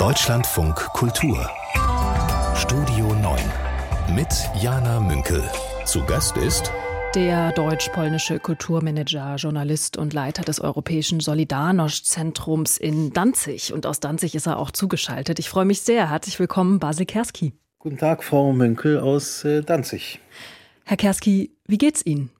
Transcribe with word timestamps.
Deutschlandfunk 0.00 0.76
Kultur 0.94 1.50
Studio 2.56 3.12
9 3.12 3.38
mit 4.14 4.28
Jana 4.58 4.98
Münkel. 4.98 5.44
Zu 5.84 6.02
Gast 6.06 6.38
ist 6.38 6.72
der 7.14 7.52
deutsch-polnische 7.52 8.38
Kulturmanager, 8.38 9.34
Journalist 9.36 9.98
und 9.98 10.14
Leiter 10.14 10.42
des 10.42 10.58
Europäischen 10.58 11.20
Solidarność-Zentrums 11.20 12.78
in 12.78 13.12
Danzig. 13.12 13.74
Und 13.74 13.84
aus 13.84 14.00
Danzig 14.00 14.34
ist 14.34 14.46
er 14.46 14.58
auch 14.58 14.70
zugeschaltet. 14.70 15.38
Ich 15.38 15.50
freue 15.50 15.66
mich 15.66 15.82
sehr. 15.82 16.08
Herzlich 16.08 16.38
willkommen, 16.38 16.78
Basil 16.78 17.04
Kerski. 17.04 17.52
Guten 17.78 17.98
Tag, 17.98 18.24
Frau 18.24 18.54
Münkel 18.54 19.00
aus 19.00 19.44
äh, 19.44 19.60
Danzig. 19.60 20.18
Herr 20.86 20.96
Kerski, 20.96 21.54
wie 21.66 21.76
geht's 21.76 22.06
Ihnen? 22.06 22.30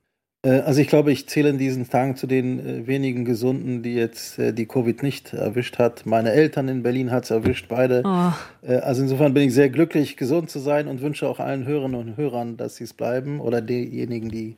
Äh, 0.42 0.60
also 0.60 0.80
ich 0.80 0.88
glaube, 0.88 1.12
ich 1.12 1.28
zähle 1.28 1.50
in 1.50 1.58
diesen 1.58 1.88
Tagen 1.88 2.16
zu 2.16 2.26
den 2.26 2.58
äh, 2.58 2.86
wenigen 2.86 3.24
Gesunden, 3.24 3.82
die 3.82 3.94
jetzt 3.94 4.38
äh, 4.38 4.52
die 4.52 4.66
Covid 4.66 5.02
nicht 5.02 5.32
erwischt 5.32 5.78
hat. 5.78 6.06
Meine 6.06 6.32
Eltern 6.32 6.68
in 6.68 6.82
Berlin 6.82 7.10
hat 7.10 7.24
es 7.24 7.30
erwischt, 7.30 7.66
beide. 7.68 8.02
Oh. 8.04 8.32
Also 8.66 9.02
insofern 9.02 9.34
bin 9.34 9.44
ich 9.48 9.54
sehr 9.54 9.70
glücklich, 9.70 10.16
gesund 10.16 10.50
zu 10.50 10.58
sein 10.58 10.88
und 10.88 11.00
wünsche 11.00 11.28
auch 11.28 11.40
allen 11.40 11.66
Hörerinnen 11.66 11.98
und 11.98 12.16
Hörern, 12.16 12.56
dass 12.56 12.76
sie 12.76 12.84
es 12.84 12.94
bleiben 12.94 13.40
oder 13.40 13.60
diejenigen, 13.60 14.28
die 14.28 14.56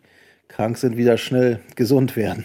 krank 0.48 0.76
sind, 0.76 0.96
wieder 0.96 1.16
schnell 1.16 1.60
gesund 1.76 2.16
werden. 2.16 2.44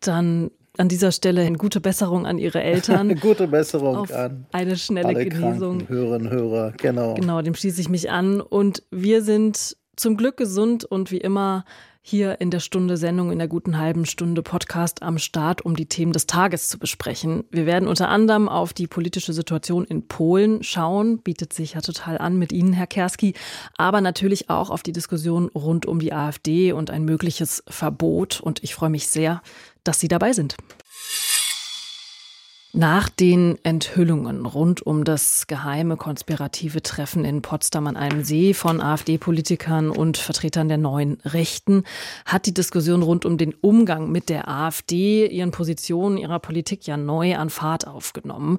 Dann 0.00 0.50
an 0.76 0.88
dieser 0.88 1.12
Stelle 1.12 1.42
eine 1.42 1.56
gute 1.56 1.80
Besserung 1.80 2.26
an 2.26 2.38
Ihre 2.38 2.62
Eltern. 2.62 3.14
gute 3.20 3.46
Besserung 3.46 4.10
an 4.10 4.46
eine 4.52 4.76
schnelle 4.76 5.08
alle 5.08 5.26
Genesung. 5.26 5.78
Kranken, 5.78 5.88
Hörerinnen, 5.88 6.30
Hörer, 6.30 6.72
genau. 6.76 7.14
Genau, 7.14 7.42
dem 7.42 7.54
schließe 7.54 7.80
ich 7.80 7.88
mich 7.88 8.10
an. 8.10 8.40
Und 8.40 8.82
wir 8.90 9.22
sind 9.22 9.76
zum 9.96 10.16
Glück 10.16 10.36
gesund 10.36 10.84
und 10.84 11.12
wie 11.12 11.18
immer 11.18 11.64
hier 12.06 12.38
in 12.38 12.50
der 12.50 12.60
Stunde 12.60 12.98
Sendung, 12.98 13.32
in 13.32 13.38
der 13.38 13.48
guten 13.48 13.78
halben 13.78 14.04
Stunde 14.04 14.42
Podcast 14.42 15.02
am 15.02 15.16
Start, 15.16 15.64
um 15.64 15.74
die 15.74 15.86
Themen 15.86 16.12
des 16.12 16.26
Tages 16.26 16.68
zu 16.68 16.78
besprechen. 16.78 17.44
Wir 17.50 17.64
werden 17.64 17.88
unter 17.88 18.10
anderem 18.10 18.46
auf 18.46 18.74
die 18.74 18.86
politische 18.86 19.32
Situation 19.32 19.86
in 19.86 20.06
Polen 20.06 20.62
schauen, 20.62 21.22
bietet 21.22 21.54
sich 21.54 21.72
ja 21.72 21.80
total 21.80 22.18
an 22.18 22.36
mit 22.36 22.52
Ihnen, 22.52 22.74
Herr 22.74 22.86
Kerski, 22.86 23.32
aber 23.78 24.02
natürlich 24.02 24.50
auch 24.50 24.68
auf 24.68 24.82
die 24.82 24.92
Diskussion 24.92 25.48
rund 25.54 25.86
um 25.86 25.98
die 25.98 26.12
AfD 26.12 26.72
und 26.72 26.90
ein 26.90 27.06
mögliches 27.06 27.64
Verbot. 27.68 28.38
Und 28.38 28.62
ich 28.62 28.74
freue 28.74 28.90
mich 28.90 29.08
sehr, 29.08 29.40
dass 29.82 29.98
Sie 29.98 30.08
dabei 30.08 30.34
sind. 30.34 30.56
Nach 32.76 33.08
den 33.08 33.56
Enthüllungen 33.62 34.46
rund 34.46 34.84
um 34.84 35.04
das 35.04 35.46
geheime 35.46 35.96
konspirative 35.96 36.82
Treffen 36.82 37.24
in 37.24 37.40
Potsdam 37.40 37.86
an 37.86 37.96
einem 37.96 38.24
See 38.24 38.52
von 38.52 38.80
AfD-Politikern 38.80 39.90
und 39.90 40.16
Vertretern 40.16 40.66
der 40.66 40.78
neuen 40.78 41.18
Rechten 41.24 41.84
hat 42.24 42.46
die 42.46 42.52
Diskussion 42.52 43.02
rund 43.02 43.26
um 43.26 43.38
den 43.38 43.54
Umgang 43.60 44.10
mit 44.10 44.28
der 44.28 44.48
AfD, 44.48 45.28
ihren 45.28 45.52
Positionen, 45.52 46.18
ihrer 46.18 46.40
Politik 46.40 46.84
ja 46.88 46.96
neu 46.96 47.36
an 47.36 47.48
Fahrt 47.48 47.86
aufgenommen. 47.86 48.58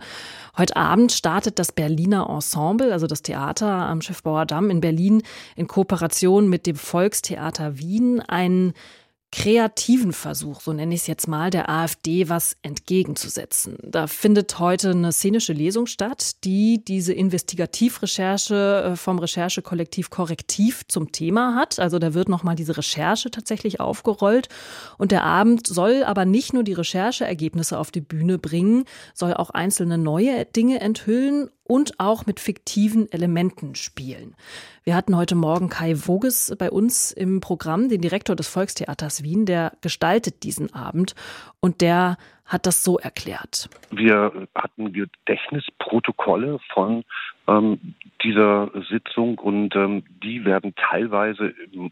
Heute 0.57 0.77
Abend 0.77 1.11
startet 1.11 1.59
das 1.59 1.73
Berliner 1.73 2.29
Ensemble, 2.29 2.93
also 2.93 3.07
das 3.07 3.21
Theater 3.21 3.67
am 3.67 4.01
Schiffbauer 4.01 4.45
Damm 4.45 4.69
in 4.69 4.79
Berlin, 4.79 5.23
in 5.57 5.67
Kooperation 5.67 6.47
mit 6.47 6.67
dem 6.67 6.77
Volkstheater 6.77 7.79
Wien 7.79 8.21
einen 8.21 8.75
kreativen 9.35 10.13
Versuch, 10.13 10.61
so 10.61 10.71
nenne 10.71 10.95
ich 10.95 11.01
es 11.01 11.07
jetzt 11.07 11.27
mal, 11.27 11.49
der 11.49 11.69
AfD 11.69 12.29
was 12.29 12.55
entgegenzusetzen. 12.61 13.77
Da 13.83 14.07
findet 14.07 14.59
heute 14.59 14.91
eine 14.91 15.11
szenische 15.11 15.51
Lesung 15.51 15.87
statt, 15.87 16.43
die 16.45 16.81
diese 16.85 17.11
Investigativrecherche 17.11 18.91
äh, 18.93 18.95
vom 18.95 19.19
Recherchekollektiv 19.19 20.09
Korrektiv 20.09 20.83
zum 20.87 21.11
Thema 21.11 21.53
hat. 21.53 21.79
Also 21.79 21.99
da 21.99 22.13
wird 22.13 22.29
nochmal 22.29 22.55
diese 22.55 22.77
Recherche 22.77 23.29
tatsächlich 23.29 23.81
aufgerollt. 23.81 24.47
Und 24.97 25.11
der 25.11 25.25
Abend 25.25 25.67
soll 25.67 26.05
aber 26.05 26.23
nicht 26.23 26.53
nur 26.53 26.63
die 26.63 26.73
Rechercheergebnisse 26.73 27.77
auf 27.77 27.91
die 27.91 28.01
Bühne 28.01 28.39
bringen, 28.39 28.85
soll 29.13 29.33
auch 29.33 29.49
einzelne 29.49 29.97
neue 29.97 30.45
Dinge 30.45 30.79
enthüllen 30.79 31.49
und 31.65 31.99
auch 31.99 32.25
mit 32.25 32.39
fiktiven 32.39 33.11
Elementen 33.11 33.75
spielen. 33.75 34.35
Wir 34.83 34.95
hatten 34.95 35.17
heute 35.17 35.35
Morgen 35.35 35.69
Kai 35.69 35.95
Voges 35.95 36.55
bei 36.57 36.69
uns 36.69 37.11
im 37.11 37.41
Programm, 37.41 37.89
den 37.89 38.01
Direktor 38.01 38.35
des 38.35 38.47
Volkstheaters 38.47 39.23
Wien, 39.23 39.45
der 39.45 39.73
gestaltet 39.81 40.43
diesen 40.43 40.73
Abend 40.73 41.15
und 41.59 41.81
der 41.81 42.17
hat 42.45 42.67
das 42.67 42.83
so 42.83 42.99
erklärt. 42.99 43.69
Wir 43.89 44.47
hatten 44.53 44.93
Gedächtnisprotokolle 44.93 46.59
von 46.71 47.03
ähm, 47.47 47.95
dieser 48.23 48.69
Sitzung 48.89 49.39
und 49.39 49.75
ähm, 49.75 50.03
die 50.23 50.45
werden 50.45 50.75
teilweise 50.75 51.53
im 51.71 51.91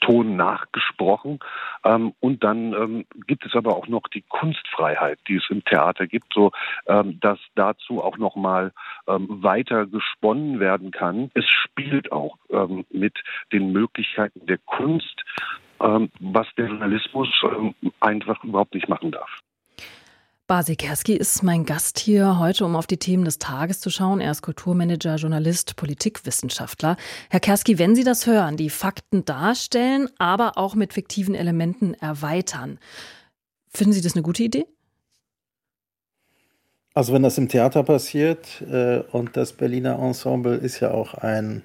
Ton 0.00 0.36
nachgesprochen. 0.36 1.38
Ähm, 1.84 2.12
und 2.20 2.44
dann 2.44 2.72
ähm, 2.72 3.04
gibt 3.26 3.44
es 3.46 3.54
aber 3.54 3.76
auch 3.76 3.88
noch 3.88 4.08
die 4.08 4.22
Kunstfreiheit, 4.22 5.18
die 5.28 5.36
es 5.36 5.44
im 5.50 5.64
Theater 5.64 6.06
gibt, 6.06 6.32
so 6.34 6.52
ähm, 6.86 7.18
dass 7.20 7.38
dazu 7.54 8.02
auch 8.02 8.18
noch 8.18 8.36
mal 8.36 8.72
ähm, 9.06 9.26
weiter 9.42 9.86
gesponnen 9.86 10.60
werden 10.60 10.90
kann. 10.90 11.30
Es 11.34 11.44
spielt 11.48 12.12
auch 12.12 12.36
ähm, 12.50 12.84
mit 12.90 13.18
den 13.52 13.72
Möglichkeiten 13.72 14.46
der 14.46 14.58
Kunst, 14.58 15.24
ähm, 15.80 16.10
was 16.20 16.46
der 16.56 16.66
Journalismus 16.66 17.28
einfach 18.00 18.42
überhaupt 18.44 18.74
nicht 18.74 18.88
machen 18.88 19.10
darf. 19.10 19.40
Basi 20.46 20.76
Kerski 20.76 21.16
ist 21.16 21.42
mein 21.42 21.64
Gast 21.64 21.98
hier 21.98 22.38
heute, 22.38 22.64
um 22.64 22.76
auf 22.76 22.86
die 22.86 22.98
Themen 22.98 23.24
des 23.24 23.38
Tages 23.38 23.80
zu 23.80 23.90
schauen. 23.90 24.20
Er 24.20 24.30
ist 24.30 24.42
Kulturmanager, 24.42 25.16
Journalist, 25.16 25.74
Politikwissenschaftler. 25.74 26.96
Herr 27.30 27.40
Kerski, 27.40 27.80
wenn 27.80 27.96
Sie 27.96 28.04
das 28.04 28.28
hören, 28.28 28.56
die 28.56 28.70
Fakten 28.70 29.24
darstellen, 29.24 30.08
aber 30.18 30.56
auch 30.56 30.76
mit 30.76 30.92
fiktiven 30.92 31.34
Elementen 31.34 31.94
erweitern, 31.94 32.78
finden 33.74 33.92
Sie 33.92 34.00
das 34.00 34.14
eine 34.14 34.22
gute 34.22 34.44
Idee? 34.44 34.66
Also 36.94 37.12
wenn 37.12 37.24
das 37.24 37.38
im 37.38 37.48
Theater 37.48 37.82
passiert 37.82 38.62
äh, 38.70 39.00
und 39.10 39.36
das 39.36 39.52
Berliner 39.52 39.98
Ensemble 39.98 40.54
ist 40.54 40.78
ja 40.78 40.92
auch 40.92 41.14
ein, 41.14 41.64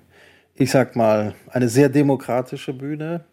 ich 0.56 0.72
sag 0.72 0.96
mal, 0.96 1.36
eine 1.52 1.70
sehr 1.70 1.90
demokratische 1.90 2.74
Bühne, 2.74 3.26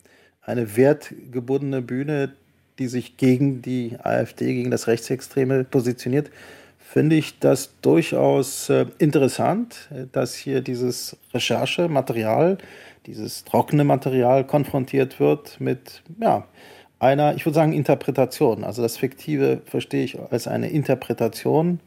eine 0.43 0.77
wertgebundene 0.77 1.81
Bühne, 1.81 2.37
die 2.79 2.89
sich 2.89 3.17
gegen 3.17 3.63
die 3.63 3.97
AfD, 4.03 4.55
gegen 4.55 4.71
das 4.71 4.87
Rechtsextreme 4.87 5.65
positioniert, 5.65 6.31
finde 6.79 7.17
ich 7.17 7.39
das 7.39 7.75
durchaus 7.83 8.71
äh, 8.71 8.87
interessant, 8.99 9.89
äh, 9.91 10.07
dass 10.11 10.35
hier 10.35 10.63
dieses 10.63 11.17
Recherchematerial, 11.35 12.59
dieses 13.07 13.45
trockene 13.45 13.85
Material 13.85 14.47
konfrontiert 14.47 15.21
wird 15.21 15.61
mit 15.61 16.03
ja, 16.21 16.47
einer, 16.99 17.35
ich 17.35 17.45
würde 17.45 17.55
sagen, 17.55 17.73
Interpretation. 17.73 18.65
Also 18.65 18.83
das 18.83 18.97
Fiktive 18.97 19.61
verstehe 19.67 20.05
ich 20.05 20.19
als 20.31 20.49
eine 20.49 20.71
Interpretation, 20.71 21.81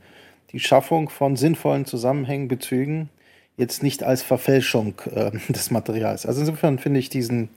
die 0.51 0.59
Schaffung 0.59 1.09
von 1.09 1.35
sinnvollen 1.35 1.85
Zusammenhängen, 1.85 2.47
Bezügen, 2.47 3.09
jetzt 3.57 3.83
nicht 3.83 4.03
als 4.03 4.21
Verfälschung 4.21 4.95
äh, 5.13 5.31
des 5.49 5.71
Materials. 5.71 6.25
Also 6.25 6.41
insofern 6.41 6.79
finde 6.79 6.99
ich 6.99 7.09
diesen 7.09 7.49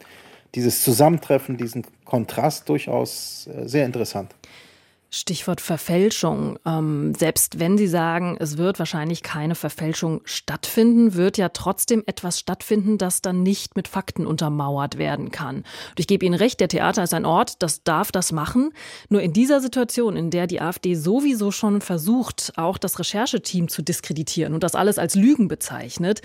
dieses 0.54 0.82
Zusammentreffen, 0.82 1.56
diesen 1.56 1.84
Kontrast 2.04 2.68
durchaus 2.68 3.48
äh, 3.48 3.66
sehr 3.68 3.86
interessant. 3.86 4.34
Stichwort 5.14 5.60
Verfälschung. 5.60 6.58
Ähm, 6.66 7.14
selbst 7.14 7.60
wenn 7.60 7.78
Sie 7.78 7.86
sagen, 7.86 8.36
es 8.40 8.58
wird 8.58 8.80
wahrscheinlich 8.80 9.22
keine 9.22 9.54
Verfälschung 9.54 10.20
stattfinden, 10.24 11.14
wird 11.14 11.38
ja 11.38 11.50
trotzdem 11.50 12.02
etwas 12.06 12.40
stattfinden, 12.40 12.98
das 12.98 13.22
dann 13.22 13.44
nicht 13.44 13.76
mit 13.76 13.86
Fakten 13.86 14.26
untermauert 14.26 14.98
werden 14.98 15.30
kann. 15.30 15.58
Und 15.58 16.00
ich 16.00 16.08
gebe 16.08 16.26
Ihnen 16.26 16.34
recht, 16.34 16.58
der 16.58 16.66
Theater 16.66 17.04
ist 17.04 17.14
ein 17.14 17.26
Ort, 17.26 17.62
das 17.62 17.84
darf 17.84 18.10
das 18.10 18.32
machen. 18.32 18.72
Nur 19.08 19.22
in 19.22 19.32
dieser 19.32 19.60
Situation, 19.60 20.16
in 20.16 20.30
der 20.30 20.48
die 20.48 20.60
AfD 20.60 20.96
sowieso 20.96 21.52
schon 21.52 21.80
versucht, 21.80 22.52
auch 22.56 22.76
das 22.76 22.98
Rechercheteam 22.98 23.68
zu 23.68 23.82
diskreditieren 23.82 24.52
und 24.52 24.64
das 24.64 24.74
alles 24.74 24.98
als 24.98 25.14
Lügen 25.14 25.46
bezeichnet, 25.46 26.22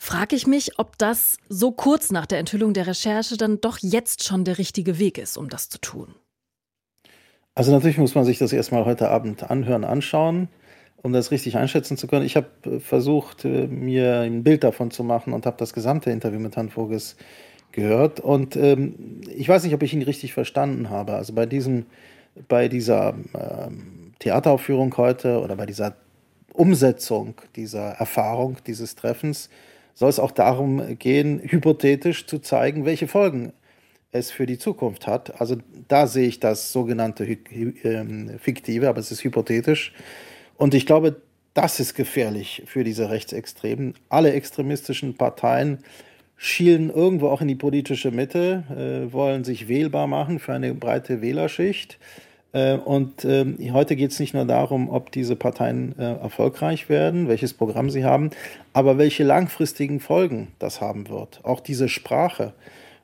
frage 0.00 0.34
ich 0.34 0.46
mich, 0.46 0.78
ob 0.78 0.96
das 0.96 1.36
so 1.50 1.72
kurz 1.72 2.10
nach 2.10 2.24
der 2.24 2.38
Enthüllung 2.38 2.72
der 2.72 2.86
Recherche 2.86 3.36
dann 3.36 3.60
doch 3.60 3.78
jetzt 3.78 4.24
schon 4.24 4.44
der 4.44 4.56
richtige 4.56 4.98
Weg 4.98 5.18
ist, 5.18 5.36
um 5.36 5.50
das 5.50 5.68
zu 5.68 5.78
tun. 5.78 6.14
Also 7.54 7.70
natürlich 7.70 7.98
muss 7.98 8.14
man 8.14 8.24
sich 8.24 8.38
das 8.38 8.52
erstmal 8.52 8.86
heute 8.86 9.10
Abend 9.10 9.50
anhören, 9.50 9.84
anschauen, 9.84 10.48
um 10.96 11.12
das 11.12 11.30
richtig 11.30 11.58
einschätzen 11.58 11.98
zu 11.98 12.06
können. 12.06 12.24
Ich 12.24 12.34
habe 12.34 12.48
äh, 12.64 12.80
versucht, 12.80 13.44
äh, 13.44 13.66
mir 13.66 14.20
ein 14.20 14.42
Bild 14.42 14.64
davon 14.64 14.90
zu 14.90 15.04
machen 15.04 15.34
und 15.34 15.44
habe 15.44 15.58
das 15.58 15.74
gesamte 15.74 16.10
Interview 16.10 16.40
mit 16.40 16.56
Herrn 16.56 16.70
Voges 16.70 17.16
gehört. 17.72 18.20
Und 18.20 18.56
ähm, 18.56 19.20
ich 19.28 19.48
weiß 19.50 19.64
nicht, 19.64 19.74
ob 19.74 19.82
ich 19.82 19.92
ihn 19.92 20.02
richtig 20.02 20.32
verstanden 20.32 20.88
habe. 20.88 21.12
Also 21.12 21.34
bei 21.34 21.44
diesem, 21.44 21.84
bei 22.48 22.68
dieser 22.68 23.14
ähm, 23.34 24.14
Theateraufführung 24.18 24.96
heute 24.96 25.40
oder 25.40 25.56
bei 25.56 25.66
dieser 25.66 25.94
Umsetzung 26.54 27.34
dieser 27.54 27.90
Erfahrung, 27.90 28.56
dieses 28.66 28.94
Treffens, 28.94 29.50
soll 30.00 30.08
es 30.08 30.18
auch 30.18 30.30
darum 30.30 30.96
gehen, 30.98 31.42
hypothetisch 31.44 32.26
zu 32.26 32.38
zeigen, 32.38 32.86
welche 32.86 33.06
Folgen 33.06 33.52
es 34.12 34.30
für 34.30 34.46
die 34.46 34.56
Zukunft 34.56 35.06
hat. 35.06 35.42
Also 35.42 35.58
da 35.88 36.06
sehe 36.06 36.26
ich 36.26 36.40
das 36.40 36.72
sogenannte 36.72 37.26
ähm, 37.84 38.38
Fiktive, 38.38 38.88
aber 38.88 38.98
es 38.98 39.12
ist 39.12 39.22
hypothetisch. 39.24 39.92
Und 40.56 40.72
ich 40.72 40.86
glaube, 40.86 41.20
das 41.52 41.80
ist 41.80 41.92
gefährlich 41.92 42.62
für 42.64 42.82
diese 42.82 43.10
Rechtsextremen. 43.10 43.92
Alle 44.08 44.32
extremistischen 44.32 45.18
Parteien 45.18 45.80
schielen 46.38 46.88
irgendwo 46.88 47.28
auch 47.28 47.42
in 47.42 47.48
die 47.48 47.54
politische 47.54 48.10
Mitte, 48.10 48.64
äh, 48.70 49.12
wollen 49.12 49.44
sich 49.44 49.68
wählbar 49.68 50.06
machen 50.06 50.38
für 50.38 50.54
eine 50.54 50.72
breite 50.72 51.20
Wählerschicht. 51.20 51.98
Äh, 52.52 52.76
und 52.76 53.24
ähm, 53.24 53.58
heute 53.72 53.96
geht 53.96 54.10
es 54.10 54.20
nicht 54.20 54.34
nur 54.34 54.44
darum, 54.44 54.90
ob 54.90 55.12
diese 55.12 55.36
Parteien 55.36 55.96
äh, 55.98 56.16
erfolgreich 56.16 56.88
werden, 56.88 57.28
welches 57.28 57.54
Programm 57.54 57.90
sie 57.90 58.04
haben, 58.04 58.30
aber 58.72 58.98
welche 58.98 59.24
langfristigen 59.24 60.00
Folgen 60.00 60.48
das 60.58 60.80
haben 60.80 61.08
wird. 61.08 61.40
Auch 61.44 61.60
diese 61.60 61.88
Sprache, 61.88 62.52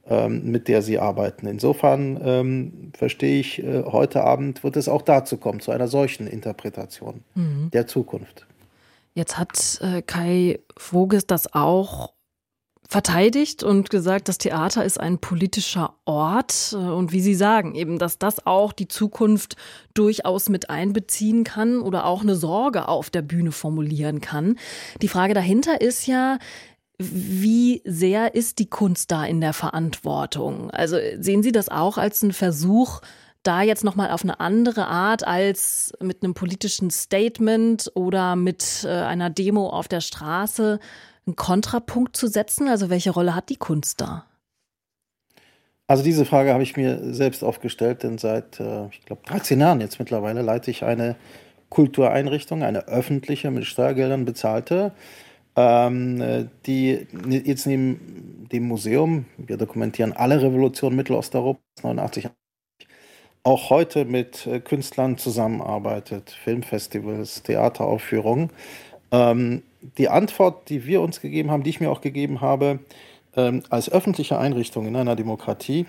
ähm, 0.09 0.51
mit 0.51 0.69
der 0.69 0.83
sie 0.83 0.99
arbeiten. 0.99 1.47
Insofern 1.47 2.21
ähm, 2.23 2.93
verstehe 2.97 3.39
ich, 3.41 3.63
äh, 3.63 3.85
heute 3.85 4.25
Abend 4.25 4.65
wird 4.65 4.77
es 4.77 4.89
auch 4.89 5.03
dazu 5.03 5.37
kommen, 5.37 5.61
zu 5.61 5.71
einer 5.71 5.89
solchen 5.89 6.27
Interpretation 6.27 7.23
mhm. 7.35 7.71
der 7.73 7.87
Zukunft. 7.87 8.47
Jetzt 9.15 9.39
hat 9.39 9.81
Kai 10.07 10.59
Voges 10.77 11.27
das 11.27 11.55
auch 11.55 12.13
verteidigt 12.89 13.63
und 13.63 13.91
gesagt, 13.91 14.29
das 14.29 14.39
Theater 14.39 14.85
ist 14.85 15.01
ein 15.01 15.19
politischer 15.19 15.95
Ort 16.05 16.73
äh, 16.73 16.77
und 16.77 17.13
wie 17.13 17.21
Sie 17.21 17.35
sagen, 17.35 17.75
eben, 17.75 17.99
dass 17.99 18.19
das 18.19 18.47
auch 18.47 18.73
die 18.73 18.89
Zukunft 18.89 19.57
durchaus 19.95 20.49
mit 20.49 20.71
einbeziehen 20.71 21.45
kann 21.45 21.81
oder 21.81 22.07
auch 22.07 22.23
eine 22.23 22.37
Sorge 22.37 22.89
auf 22.89 23.11
der 23.11 23.23
Bühne 23.23 23.53
formulieren 23.53 24.21
kann. 24.21 24.59
Die 25.03 25.09
Frage 25.09 25.35
dahinter 25.35 25.81
ist 25.81 26.07
ja, 26.07 26.39
wie 26.99 27.83
sehr 27.85 28.35
ist 28.35 28.59
die 28.59 28.71
Kunst 28.71 29.11
da 29.11 29.25
in 29.25 29.41
der 29.41 29.53
Verantwortung? 29.53 30.71
Also 30.71 30.97
sehen 31.19 31.43
Sie 31.43 31.53
das 31.53 31.69
auch 31.69 31.99
als 31.99 32.23
einen 32.23 32.33
Versuch, 32.33 33.01
da 33.43 33.63
jetzt 33.63 33.85
nochmal 33.85 34.11
auf 34.11 34.25
eine 34.25 34.41
andere 34.41 34.87
Art 34.87 35.27
als 35.27 35.93
mit 36.01 36.23
einem 36.23 36.35
politischen 36.35 36.91
Statement 36.91 37.93
oder 37.95 38.35
mit 38.35 38.85
äh, 38.85 38.89
einer 38.89 39.31
Demo 39.31 39.69
auf 39.69 39.89
der 39.89 40.01
Straße 40.01 40.81
einen 41.27 41.37
Kontrapunkt 41.37 42.17
zu 42.17 42.27
setzen? 42.29 42.69
Also 42.69 42.91
welche 42.91 43.11
Rolle 43.11 43.35
hat 43.35 43.49
die 43.49 43.57
Kunst 43.57 44.01
da? 44.01 44.27
Also 45.89 46.03
diese 46.03 46.25
Frage 46.25 46.53
habe 46.53 46.63
ich 46.63 46.77
mir 46.77 47.15
selbst 47.15 47.45
aufgestellt, 47.45 48.03
denn 48.03 48.19
seit, 48.19 48.59
äh, 48.59 48.87
ich 48.89 49.05
glaube, 49.05 49.23
13 49.27 49.61
Jahren 49.61 49.81
jetzt 49.81 49.99
mittlerweile 49.99 50.43
leite 50.43 50.71
ich 50.71 50.83
eine 50.83 51.17
Kultureinrichtung, 51.69 52.63
eine 52.63 52.89
öffentliche, 52.89 53.51
mit 53.51 53.67
Steuergeldern 53.67 54.25
bezahlte, 54.25 54.93
ähm, 55.55 56.49
die 56.67 57.07
jetzt 57.29 57.67
neben 57.67 58.49
dem 58.53 58.65
Museum, 58.65 59.27
wir 59.37 59.57
dokumentieren 59.57 60.13
alle 60.13 60.43
Revolutionen 60.43 60.97
Mittelosteuropas, 60.97 61.63
89, 61.83 62.31
auch 63.43 63.71
heute 63.71 64.05
mit 64.05 64.47
äh, 64.47 64.59
Künstlern 64.61 65.19
zusammenarbeitet, 65.19 66.31
Filmfestivals, 66.31 67.45
Theateraufführungen. 67.45 68.51
Ähm, 69.13 69.63
die 69.99 70.09
Antwort, 70.09 70.69
die 70.69 70.87
wir 70.87 71.01
uns 71.01 71.21
gegeben 71.21 71.51
haben, 71.51 71.63
die 71.63 71.71
ich 71.71 71.81
mir 71.81 71.91
auch 71.91 72.01
gegeben 72.01 72.41
habe, 72.41 72.81
ähm, 73.37 73.63
als 73.71 73.91
öffentliche 73.91 74.39
Einrichtung 74.39 74.87
in 74.87 74.97
einer 74.97 75.17
Demokratie 75.17 75.87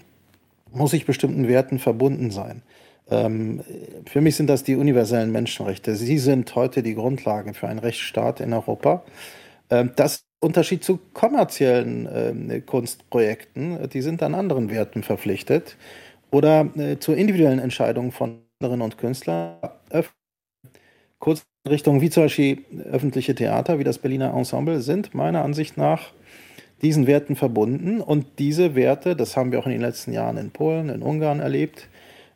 muss 0.72 0.94
ich 0.94 1.06
bestimmten 1.06 1.48
Werten 1.48 1.80
verbunden 1.80 2.32
sein. 2.32 2.62
Ähm, 3.10 3.64
für 4.06 4.22
mich 4.22 4.36
sind 4.36 4.48
das 4.48 4.64
die 4.64 4.76
universellen 4.76 5.32
Menschenrechte. 5.32 5.96
Sie 5.96 6.18
sind 6.18 6.54
heute 6.56 6.84
die 6.84 6.96
Grundlage 6.96 7.54
für 7.54 7.68
einen 7.68 7.80
Rechtsstaat 7.80 8.42
in 8.42 8.54
Europa. 8.54 9.04
Ähm, 9.70 9.92
das 9.96 10.26
Unterschied 10.40 10.84
zu 10.84 11.00
kommerziellen 11.14 12.08
ähm, 12.12 12.66
Kunstprojekten, 12.66 13.90
die 13.90 14.02
sind 14.02 14.22
an 14.22 14.36
anderen 14.36 14.70
Werten 14.70 15.04
verpflichtet. 15.04 15.78
Oder 16.32 16.70
äh, 16.76 17.00
zu 17.00 17.14
individuellen 17.14 17.60
Entscheidungen 17.60 18.12
von 18.12 18.42
Künstlerinnen 18.60 18.82
und 18.82 18.98
Künstlern. 18.98 19.58
Kurz 21.20 21.46
Richtungen 21.70 22.02
wie 22.02 22.10
zum 22.10 22.24
Beispiel 22.24 22.60
öffentliche 22.92 23.36
Theater, 23.36 23.80
wie 23.80 23.84
das 23.84 23.98
Berliner 23.98 24.34
Ensemble, 24.34 24.82
sind 24.82 25.14
meiner 25.14 25.44
Ansicht 25.44 25.78
nach 25.78 26.12
diesen 26.82 27.08
Werten 27.08 27.36
verbunden. 27.36 28.02
Und 28.02 28.26
diese 28.40 28.76
Werte, 28.76 29.16
das 29.16 29.36
haben 29.36 29.52
wir 29.52 29.60
auch 29.60 29.66
in 29.66 29.72
den 29.72 29.82
letzten 29.82 30.14
Jahren 30.14 30.38
in 30.38 30.52
Polen, 30.52 30.90
in 30.90 31.02
Ungarn 31.02 31.40
erlebt, 31.40 31.88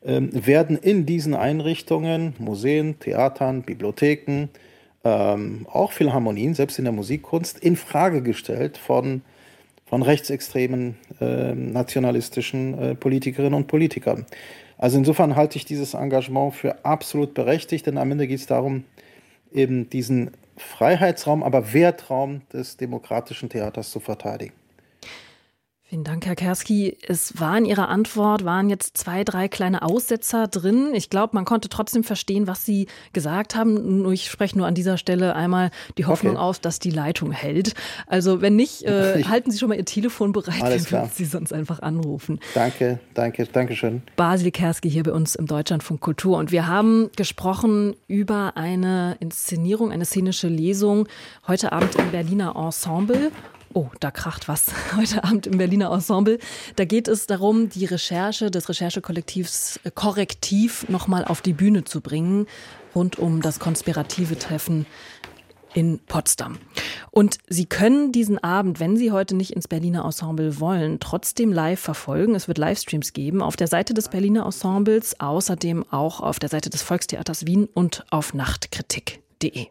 ähm, 0.03 0.29
werden 0.33 0.77
in 0.77 1.05
diesen 1.05 1.35
Einrichtungen, 1.35 2.33
Museen, 2.39 2.99
Theatern, 2.99 3.61
Bibliotheken, 3.61 4.49
ähm, 5.03 5.67
auch 5.71 5.91
Philharmonien, 5.91 6.53
selbst 6.53 6.79
in 6.79 6.85
der 6.85 6.93
Musikkunst, 6.93 7.59
in 7.59 7.75
Frage 7.75 8.21
gestellt 8.21 8.77
von, 8.77 9.21
von 9.85 10.01
rechtsextremen 10.01 10.95
äh, 11.19 11.53
nationalistischen 11.53 12.77
äh, 12.77 12.95
Politikerinnen 12.95 13.53
und 13.53 13.67
Politikern. 13.67 14.25
Also 14.81 14.97
insofern 14.97 15.35
halte 15.35 15.57
ich 15.57 15.65
dieses 15.65 15.93
Engagement 15.93 16.55
für 16.55 16.83
absolut 16.83 17.35
berechtigt, 17.35 17.85
denn 17.85 17.99
am 17.99 18.11
Ende 18.11 18.25
geht 18.25 18.39
es 18.39 18.47
darum, 18.47 18.83
eben 19.51 19.89
diesen 19.89 20.31
Freiheitsraum, 20.57 21.43
aber 21.43 21.73
Wertraum 21.73 22.41
des 22.53 22.77
demokratischen 22.77 23.49
Theaters 23.49 23.91
zu 23.91 23.99
verteidigen. 23.99 24.53
Vielen 25.91 26.05
Dank, 26.05 26.25
Herr 26.25 26.37
Kerski. 26.37 26.95
Es 27.05 27.37
war 27.41 27.57
in 27.57 27.65
Ihrer 27.65 27.89
Antwort, 27.89 28.45
waren 28.45 28.69
jetzt 28.69 28.97
zwei, 28.97 29.25
drei 29.25 29.49
kleine 29.49 29.81
Aussetzer 29.81 30.47
drin. 30.47 30.91
Ich 30.93 31.09
glaube, 31.09 31.35
man 31.35 31.43
konnte 31.43 31.67
trotzdem 31.67 32.05
verstehen, 32.05 32.47
was 32.47 32.65
Sie 32.65 32.87
gesagt 33.11 33.55
haben. 33.55 34.01
Nur 34.01 34.13
ich 34.13 34.31
spreche 34.31 34.57
nur 34.57 34.67
an 34.67 34.73
dieser 34.73 34.97
Stelle 34.97 35.35
einmal 35.35 35.69
die 35.97 36.05
Hoffnung 36.05 36.35
okay. 36.35 36.43
aus, 36.43 36.61
dass 36.61 36.79
die 36.79 36.91
Leitung 36.91 37.33
hält. 37.33 37.73
Also 38.07 38.39
wenn 38.39 38.55
nicht, 38.55 38.83
äh, 38.83 39.21
halten 39.27 39.51
Sie 39.51 39.59
schon 39.59 39.67
mal 39.67 39.75
Ihr 39.75 39.83
Telefon 39.83 40.31
bereit, 40.31 40.61
Alles 40.61 40.85
dann 40.85 41.01
können 41.01 41.11
Sie 41.13 41.25
sonst 41.25 41.51
einfach 41.51 41.81
anrufen. 41.81 42.39
Danke, 42.53 43.01
danke, 43.13 43.45
danke 43.47 43.75
schön. 43.75 44.01
Basil 44.15 44.49
Kerski 44.51 44.89
hier 44.89 45.03
bei 45.03 45.11
uns 45.11 45.35
im 45.35 45.45
Deutschlandfunk 45.45 45.99
Kultur. 45.99 46.37
Und 46.37 46.53
wir 46.53 46.67
haben 46.67 47.09
gesprochen 47.17 47.97
über 48.07 48.53
eine 48.55 49.17
Inszenierung, 49.19 49.91
eine 49.91 50.05
szenische 50.05 50.47
Lesung 50.47 51.09
heute 51.47 51.73
Abend 51.73 51.95
im 51.95 52.11
Berliner 52.11 52.55
Ensemble. 52.55 53.33
Oh, 53.73 53.89
da 53.99 54.11
kracht 54.11 54.47
was 54.47 54.67
heute 54.97 55.23
Abend 55.23 55.47
im 55.47 55.57
Berliner 55.57 55.91
Ensemble. 55.91 56.39
Da 56.75 56.85
geht 56.85 57.07
es 57.07 57.27
darum, 57.27 57.69
die 57.69 57.85
Recherche 57.85 58.51
des 58.51 58.67
Recherchekollektivs 58.67 59.79
äh, 59.83 59.91
Korrektiv 59.91 60.89
nochmal 60.89 61.23
auf 61.23 61.41
die 61.41 61.53
Bühne 61.53 61.83
zu 61.85 62.01
bringen, 62.01 62.47
rund 62.93 63.17
um 63.17 63.41
das 63.41 63.59
konspirative 63.59 64.37
Treffen 64.37 64.85
in 65.73 65.99
Potsdam. 65.99 66.57
Und 67.11 67.37
Sie 67.47 67.65
können 67.65 68.11
diesen 68.11 68.43
Abend, 68.43 68.81
wenn 68.81 68.97
Sie 68.97 69.11
heute 69.11 69.35
nicht 69.35 69.51
ins 69.51 69.69
Berliner 69.69 70.03
Ensemble 70.03 70.59
wollen, 70.59 70.99
trotzdem 70.99 71.53
live 71.53 71.79
verfolgen. 71.79 72.35
Es 72.35 72.49
wird 72.49 72.57
Livestreams 72.57 73.13
geben 73.13 73.41
auf 73.41 73.55
der 73.55 73.67
Seite 73.67 73.93
des 73.93 74.09
Berliner 74.09 74.45
Ensembles, 74.45 75.17
außerdem 75.21 75.85
auch 75.91 76.19
auf 76.19 76.39
der 76.39 76.49
Seite 76.49 76.69
des 76.69 76.81
Volkstheaters 76.81 77.45
Wien 77.45 77.69
und 77.73 78.05
auf 78.09 78.33
nachtkritik.de. 78.33 79.67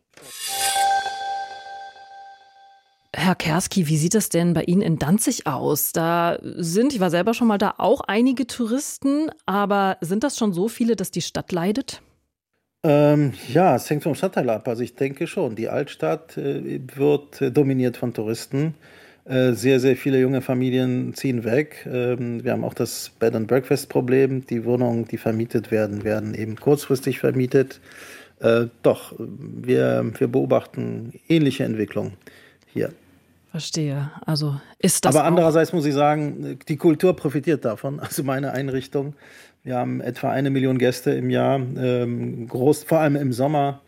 Herr 3.15 3.35
Kerski, 3.35 3.89
wie 3.89 3.97
sieht 3.97 4.15
es 4.15 4.29
denn 4.29 4.55
bei 4.55 4.63
Ihnen 4.63 4.83
in 4.83 4.99
Danzig 4.99 5.47
aus? 5.47 5.93
Da 5.93 6.39
sind, 6.43 6.95
ich 6.95 7.01
war 7.01 7.11
selber 7.11 7.35
schon 7.35 7.49
mal 7.49 7.59
da, 7.59 7.75
auch 7.79 8.03
einige 8.03 8.47
Touristen, 8.47 9.31
aber 9.47 9.97
sind 10.01 10.23
das 10.23 10.37
schon 10.37 10.53
so 10.53 10.69
viele, 10.69 10.95
dass 10.95 11.11
die 11.11 11.23
Stadt 11.23 11.51
leidet? 11.51 12.03
Ähm, 12.85 13.33
ja, 13.53 13.75
es 13.75 13.91
hängt 13.91 14.05
vom 14.05 14.15
Stadtteil 14.15 14.49
ab. 14.49 14.69
Also 14.69 14.83
ich 14.83 14.95
denke 14.95 15.27
schon, 15.27 15.57
die 15.57 15.69
Altstadt 15.69 16.39
äh, 16.39 16.81
wird 16.95 17.43
äh, 17.43 17.51
dominiert 17.51 17.97
von 17.97 18.15
Touristen. 18.15 18.75
Äh, 19.25 19.53
sehr, 19.53 19.81
sehr 19.81 19.97
viele 19.97 20.21
junge 20.21 20.41
Familien 20.41 21.13
ziehen 21.15 21.45
weg. 21.45 21.87
Ähm, 21.91 22.43
wir 22.45 22.53
haben 22.53 22.65
auch 22.65 22.75
das 22.75 23.11
Bed 23.19 23.35
and 23.35 23.49
Breakfast 23.49 23.89
Problem. 23.89 24.47
Die 24.47 24.65
Wohnungen, 24.65 25.07
die 25.07 25.19
vermietet 25.19 25.71
werden, 25.73 26.05
werden 26.05 26.33
eben 26.33 26.57
kurzfristig 26.57 27.19
vermietet. 27.19 27.81
Äh, 28.39 28.67
doch, 28.83 29.15
wir, 29.19 30.11
wir 30.17 30.29
beobachten 30.29 31.13
ähnliche 31.29 31.65
Entwicklungen 31.65 32.13
hier. 32.73 32.93
Verstehe. 33.51 34.11
Also 34.27 34.61
ist 34.79 35.05
das. 35.05 35.17
Aber 35.17 35.27
andererseits 35.27 35.73
muss 35.73 35.85
ich 35.85 35.95
sagen, 35.95 36.59
die 36.69 36.77
Kultur 36.77 37.15
profitiert 37.17 37.65
davon. 37.65 37.99
Also 38.01 38.23
meine 38.23 38.53
Einrichtung. 38.53 39.15
Wir 39.63 39.77
haben 39.77 40.01
etwa 40.01 40.31
eine 40.31 40.51
Million 40.51 40.79
Gäste 40.79 41.11
im 41.11 41.29
Jahr, 41.29 41.61
ähm, 41.77 42.49
groß, 42.49 42.85
vor 42.85 43.01
allem 43.01 43.17
im 43.17 43.33
Sommer, 43.33 43.83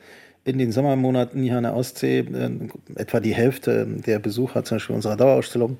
in 0.44 0.58
den 0.58 0.70
Sommermonaten 0.70 1.42
hier 1.42 1.56
an 1.56 1.62
der 1.62 1.74
Ostsee. 1.74 2.18
Äh, 2.18 2.50
etwa 2.96 3.20
die 3.20 3.34
Hälfte 3.34 3.86
der 3.86 4.18
Besucher, 4.18 4.64
zum 4.64 4.76
Beispiel 4.76 4.96
unserer 4.96 5.16
Dauerausstellung, 5.16 5.78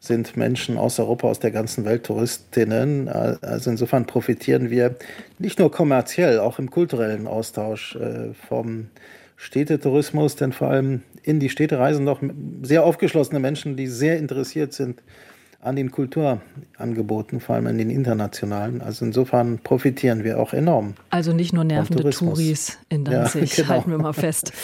sind 0.00 0.36
Menschen 0.36 0.78
aus 0.78 0.98
Europa, 0.98 1.28
aus 1.28 1.38
der 1.38 1.50
ganzen 1.50 1.84
Welt, 1.84 2.04
Touristinnen. 2.04 3.08
Also 3.08 3.70
insofern 3.70 4.06
profitieren 4.06 4.70
wir 4.70 4.96
nicht 5.38 5.58
nur 5.58 5.70
kommerziell, 5.70 6.40
auch 6.40 6.58
im 6.58 6.70
kulturellen 6.70 7.26
Austausch 7.26 7.96
äh, 7.96 8.32
vom 8.48 8.88
Städtetourismus, 9.36 10.34
denn 10.36 10.52
vor 10.52 10.68
allem 10.68 11.02
in 11.22 11.40
die 11.40 11.48
Städte 11.48 11.78
reisen 11.78 12.06
doch 12.06 12.22
sehr 12.62 12.84
aufgeschlossene 12.84 13.40
Menschen, 13.40 13.76
die 13.76 13.86
sehr 13.86 14.18
interessiert 14.18 14.72
sind 14.72 15.02
an 15.60 15.74
den 15.74 15.90
Kulturangeboten, 15.90 17.40
vor 17.40 17.56
allem 17.56 17.66
an 17.66 17.78
den 17.78 17.90
internationalen. 17.90 18.80
Also 18.80 19.04
insofern 19.04 19.58
profitieren 19.58 20.22
wir 20.22 20.38
auch 20.38 20.52
enorm. 20.52 20.94
Also 21.10 21.32
nicht 21.32 21.52
nur 21.52 21.64
nervende 21.64 22.08
Touris 22.10 22.78
in 22.88 23.04
Danzig, 23.04 23.56
ja, 23.56 23.56
genau. 23.64 23.74
halten 23.74 23.90
wir 23.90 23.98
mal 23.98 24.12
fest. 24.12 24.52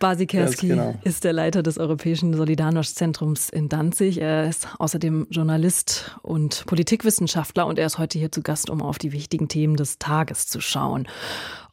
Basikerski 0.00 0.68
genau. 0.68 0.94
ist 1.04 1.24
der 1.24 1.32
Leiter 1.32 1.62
des 1.62 1.78
Europäischen 1.78 2.34
Solidarność-Zentrums 2.34 3.48
in 3.48 3.70
Danzig. 3.70 4.20
Er 4.20 4.48
ist 4.48 4.68
außerdem 4.78 5.28
Journalist 5.30 6.16
und 6.22 6.66
Politikwissenschaftler 6.66 7.66
und 7.66 7.78
er 7.78 7.86
ist 7.86 7.96
heute 7.96 8.18
hier 8.18 8.30
zu 8.30 8.42
Gast, 8.42 8.68
um 8.68 8.82
auf 8.82 8.98
die 8.98 9.12
wichtigen 9.12 9.48
Themen 9.48 9.76
des 9.76 9.98
Tages 9.98 10.46
zu 10.46 10.60
schauen. 10.60 11.08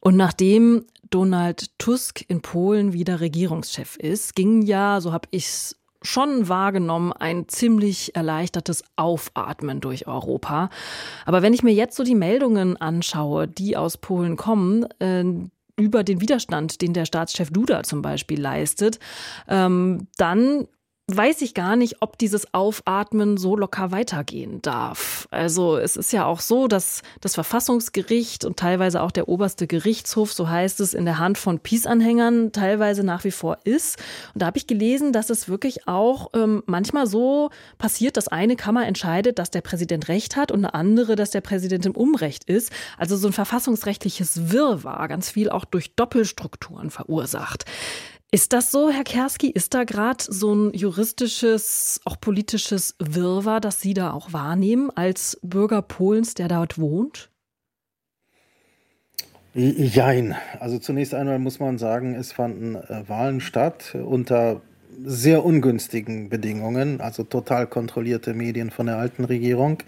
Und 0.01 0.17
nachdem 0.17 0.86
Donald 1.10 1.77
Tusk 1.77 2.25
in 2.27 2.41
Polen 2.41 2.91
wieder 2.91 3.22
Regierungschef 3.22 3.96
ist, 3.98 4.36
ging 4.36 4.63
ja, 4.63 5.00
so 5.00 5.13
habe 5.13 5.27
ich 5.31 5.46
es 5.46 5.77
schon 6.01 6.50
wahrgenommen 6.50 7.13
ein 7.13 7.48
ziemlich 7.48 8.15
erleichtertes 8.15 8.84
Aufatmen 8.96 9.79
durch 9.79 10.08
Europa. 10.08 10.70
Aber 11.25 11.43
wenn 11.43 11.53
ich 11.53 11.62
mir 11.63 11.74
jetzt 11.74 11.96
so 11.96 12.03
die 12.03 12.15
Meldungen 12.15 12.75
anschaue, 12.77 13.48
die 13.48 13.77
aus 13.77 13.98
Polen 13.98 14.36
kommen, 14.36 14.86
äh, 15.00 15.24
über 15.77 16.03
den 16.03 16.22
Widerstand, 16.22 16.81
den 16.81 16.93
der 16.93 17.05
Staatschef 17.05 17.51
Duda 17.51 17.84
zum 17.84 18.01
Beispiel 18.01 18.41
leistet, 18.41 19.00
ähm, 19.48 20.08
dann 20.17 20.67
weiß 21.15 21.41
ich 21.41 21.53
gar 21.53 21.75
nicht, 21.75 21.98
ob 22.01 22.18
dieses 22.18 22.53
Aufatmen 22.53 23.38
so 23.38 23.56
locker 23.56 23.91
weitergehen 23.91 24.62
darf. 24.62 25.27
Also 25.32 25.77
es 25.77 25.96
ist 25.98 26.13
ja 26.13 26.25
auch 26.25 26.39
so, 26.39 26.68
dass 26.68 27.01
das 27.22 27.36
Verfassungsgericht 27.36 28.46
und 28.46 28.58
teilweise 28.58 29.01
auch 29.01 29.12
der 29.12 29.27
oberste 29.27 29.68
Gerichtshof, 29.68 30.34
so 30.34 30.50
heißt 30.50 30.80
es, 30.80 30.94
in 30.94 31.06
der 31.06 31.20
Hand 31.20 31.38
von 31.38 31.60
Peace-Anhängern 31.60 32.51
teilweise 32.51 33.03
nach 33.03 33.24
wie 33.24 33.32
vor 33.32 33.58
ist. 33.63 33.98
Und 34.34 34.41
da 34.41 34.48
habe 34.48 34.58
ich 34.58 34.68
gelesen, 34.68 35.13
dass 35.13 35.30
es 35.30 35.48
wirklich 35.48 35.88
auch 35.88 36.30
ähm, 36.34 36.63
manchmal 36.65 37.08
so 37.08 37.50
passiert, 37.77 38.18
dass 38.18 38.27
eine 38.27 38.56
Kammer 38.56 38.86
entscheidet, 38.86 39.39
dass 39.39 39.51
der 39.51 39.62
Präsident 39.62 40.08
Recht 40.08 40.36
hat 40.36 40.51
und 40.51 40.60
eine 40.60 40.74
andere, 40.74 41.15
dass 41.15 41.32
der 41.32 41.41
Präsident 41.41 41.86
im 41.86 41.96
Unrecht 41.96 42.44
ist. 42.46 42.72
Also 42.98 43.18
so 43.18 43.27
ein 43.27 43.34
verfassungsrechtliches 43.34 44.51
Wirrwarr, 44.51 45.08
ganz 45.08 45.30
viel 45.30 45.50
auch 45.50 45.65
durch 45.65 45.96
Doppelstrukturen 45.96 46.89
verursacht. 46.89 47.65
Ist 48.33 48.53
das 48.53 48.71
so, 48.71 48.89
Herr 48.89 49.03
Kerski? 49.03 49.50
Ist 49.50 49.73
da 49.73 49.83
gerade 49.83 50.23
so 50.25 50.55
ein 50.55 50.73
juristisches, 50.73 52.00
auch 52.05 52.15
politisches 52.21 52.95
Wirrwarr, 52.97 53.59
das 53.59 53.81
Sie 53.81 53.93
da 53.93 54.11
auch 54.11 54.31
wahrnehmen 54.31 54.89
als 54.95 55.38
Bürger 55.41 55.81
Polens, 55.81 56.33
der 56.33 56.47
dort 56.47 56.79
wohnt? 56.79 57.29
Jein. 59.53 60.38
Also 60.61 60.79
zunächst 60.79 61.13
einmal 61.13 61.39
muss 61.39 61.59
man 61.59 61.77
sagen, 61.77 62.15
es 62.15 62.31
fanden 62.31 62.75
äh, 62.75 63.03
Wahlen 63.09 63.41
statt 63.41 63.95
unter 63.95 64.61
sehr 65.03 65.43
ungünstigen 65.43 66.29
Bedingungen, 66.29 67.01
also 67.01 67.23
total 67.23 67.67
kontrollierte 67.67 68.33
Medien 68.33 68.71
von 68.71 68.85
der 68.85 68.95
alten 68.95 69.25
Regierung. 69.25 69.79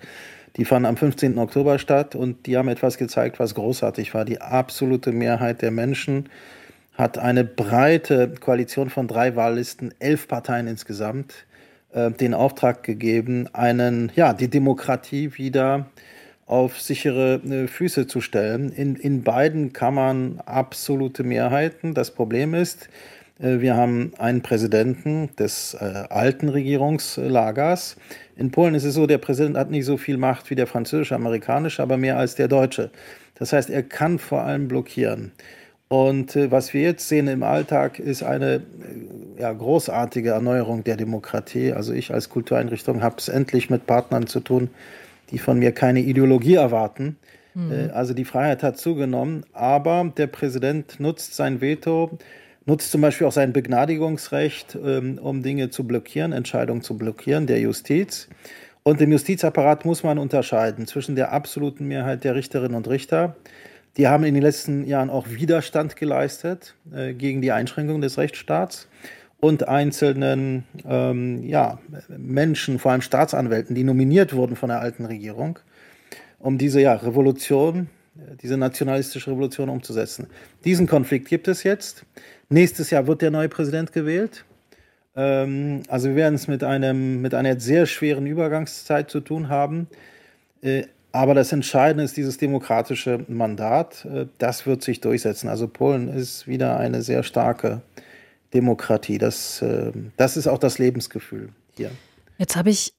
Die 0.58 0.66
fanden 0.66 0.88
am 0.88 0.98
15. 0.98 1.38
Oktober 1.38 1.80
statt 1.80 2.14
und 2.14 2.46
die 2.46 2.58
haben 2.58 2.68
etwas 2.68 2.98
gezeigt, 2.98 3.40
was 3.40 3.56
großartig 3.56 4.14
war. 4.14 4.26
Die 4.26 4.42
absolute 4.42 5.14
Mehrheit 5.14 5.62
der 5.62 5.72
Menschen 5.72 6.30
hat 6.94 7.18
eine 7.18 7.44
breite 7.44 8.34
Koalition 8.40 8.90
von 8.90 9.08
drei 9.08 9.36
Wahllisten, 9.36 9.94
elf 10.00 10.28
Parteien 10.28 10.68
insgesamt, 10.68 11.46
äh, 11.92 12.12
den 12.12 12.34
Auftrag 12.34 12.84
gegeben, 12.84 13.48
einen, 13.54 14.12
ja, 14.16 14.34
die 14.34 14.48
Demokratie 14.48 15.38
wieder 15.38 15.88
auf 16.46 16.80
sichere 16.80 17.36
äh, 17.36 17.68
Füße 17.68 18.06
zu 18.08 18.22
stellen. 18.22 18.72
In, 18.72 18.96
in 18.96 19.24
beiden 19.24 19.74
Kammern 19.74 20.40
absolute 20.46 21.24
Mehrheiten. 21.24 21.94
Das 21.94 22.12
Problem 22.12 22.54
ist, 22.54 22.90
äh, 23.40 23.60
wir 23.60 23.76
haben 23.76 24.12
einen 24.20 24.42
Präsidenten 24.42 25.30
des 25.38 25.76
alten 25.76 26.50
Regierungslagers. 26.50 27.98
In 28.36 28.52
Polen 28.52 28.76
ist 28.76 28.84
es 28.84 28.94
so, 28.94 29.08
der 29.08 29.18
Präsident 29.18 29.58
hat 29.58 29.72
nicht 29.72 29.86
so 29.86 29.98
viel 29.98 30.18
Macht 30.18 30.50
wie 30.52 30.56
der 30.56 30.68
französische, 30.68 31.16
amerikanische, 31.16 31.82
aber 31.82 31.98
mehr 31.98 32.18
als 32.18 32.36
der 32.36 32.48
deutsche. 32.48 32.92
Das 33.36 33.52
heißt, 33.52 33.72
er 33.72 33.82
kann 33.82 34.20
vor 34.20 34.44
allem 34.44 34.68
blockieren. 34.68 35.32
Und 35.94 36.36
äh, 36.36 36.50
was 36.50 36.74
wir 36.74 36.82
jetzt 36.82 37.08
sehen 37.08 37.28
im 37.28 37.44
Alltag, 37.44 38.00
ist 38.00 38.24
eine 38.24 38.56
äh, 38.56 39.42
ja, 39.42 39.54
großartige 39.54 40.32
Erneuerung 40.32 40.84
der 40.84 40.98
Demokratie. 40.98 41.72
Also 41.72 41.94
ich 41.94 42.12
als 42.12 42.30
Kultureinrichtung 42.30 43.04
habe 43.04 43.18
es 43.20 43.28
endlich 43.28 43.70
mit 43.70 43.86
Partnern 43.86 44.26
zu 44.26 44.40
tun, 44.40 44.72
die 45.30 45.38
von 45.38 45.60
mir 45.60 45.72
keine 45.72 46.00
Ideologie 46.00 46.56
erwarten. 46.56 47.18
Mhm. 47.54 47.92
Also 47.94 48.16
die 48.16 48.26
Freiheit 48.26 48.64
hat 48.64 48.80
zugenommen, 48.80 49.46
aber 49.54 50.12
der 50.18 50.26
Präsident 50.26 51.00
nutzt 51.00 51.36
sein 51.36 51.62
Veto, 51.62 52.18
nutzt 52.66 52.90
zum 52.90 53.02
Beispiel 53.02 53.28
auch 53.28 53.32
sein 53.32 53.54
Begnadigungsrecht, 53.54 54.76
ähm, 54.84 55.20
um 55.22 55.44
Dinge 55.44 55.70
zu 55.70 55.84
blockieren, 55.84 56.32
Entscheidungen 56.32 56.82
zu 56.82 56.98
blockieren, 56.98 57.46
der 57.46 57.60
Justiz. 57.60 58.30
Und 58.82 59.00
im 59.00 59.12
Justizapparat 59.12 59.86
muss 59.86 60.02
man 60.02 60.18
unterscheiden 60.18 60.88
zwischen 60.88 61.16
der 61.16 61.34
absoluten 61.34 61.88
Mehrheit 61.88 62.24
der 62.24 62.34
Richterinnen 62.34 62.76
und 62.76 62.88
Richter, 62.88 63.36
die 63.98 64.08
haben 64.08 64.24
in 64.24 64.34
den 64.34 64.44
letzten 64.44 64.86
Jahren 64.86 65.10
auch 65.10 65.30
Widerstand 65.30 65.96
geleistet 65.96 66.76
äh, 66.94 67.14
gegen 67.14 67.42
die 67.42 67.52
Einschränkung 67.52 68.02
des 68.02 68.18
Rechtsstaats 68.18 68.88
und 69.40 69.68
einzelnen 69.68 70.64
ähm, 70.88 71.44
ja, 71.44 71.80
Menschen, 72.08 72.80
vor 72.80 72.92
allem 72.92 73.02
Staatsanwälten, 73.02 73.76
die 73.76 73.84
nominiert 73.84 74.34
wurden 74.34 74.56
von 74.56 74.70
der 74.70 74.80
alten 74.80 75.06
Regierung, 75.06 75.60
um 76.40 76.58
diese 76.58 76.82
ja, 76.82 76.94
Revolution, 76.94 77.90
äh, 78.18 78.36
diese 78.42 78.58
nationalistische 78.58 79.32
Revolution 79.32 79.70
umzusetzen. 79.70 80.28
Diesen 80.66 80.88
Konflikt 80.88 81.28
gibt 81.28 81.48
es 81.48 81.64
jetzt. 81.64 82.06
Nächstes 82.50 82.90
Jahr 82.90 83.06
wird 83.06 83.22
der 83.22 83.32
neue 83.32 83.50
Präsident 83.50 83.92
gewählt. 83.92 84.46
Ähm, 85.16 85.84
also 85.88 86.10
wir 86.10 86.16
werden 86.16 86.36
es 86.36 86.48
mit, 86.48 86.64
einem, 86.64 87.22
mit 87.22 87.34
einer 87.34 87.60
sehr 87.60 87.86
schweren 87.86 88.26
Übergangszeit 88.26 89.12
zu 89.12 89.20
tun 89.20 89.50
haben. 89.50 89.88
Äh, 90.62 90.84
aber 91.14 91.36
das 91.36 91.52
Entscheidende 91.52 92.04
ist 92.04 92.18
dieses 92.18 92.38
demokratische 92.38 93.24
Mandat. 93.30 94.04
Äh, 94.06 94.26
das 94.40 94.66
wird 94.66 94.84
sich 94.84 95.00
durchsetzen. 95.00 95.48
Also 95.48 95.68
Polen 95.68 96.10
ist 96.10 96.48
wieder 96.48 96.78
eine 96.78 97.04
sehr 97.04 97.24
starke 97.24 97.82
Demokratie. 98.54 99.20
Das, 99.20 99.62
äh, 99.62 99.92
das 100.18 100.36
ist 100.36 100.48
auch 100.48 100.58
das 100.58 100.80
Lebensgefühl 100.80 101.50
hier. 101.78 101.92
Jetzt 102.40 102.56
habe 102.56 102.72
ich 102.72 102.94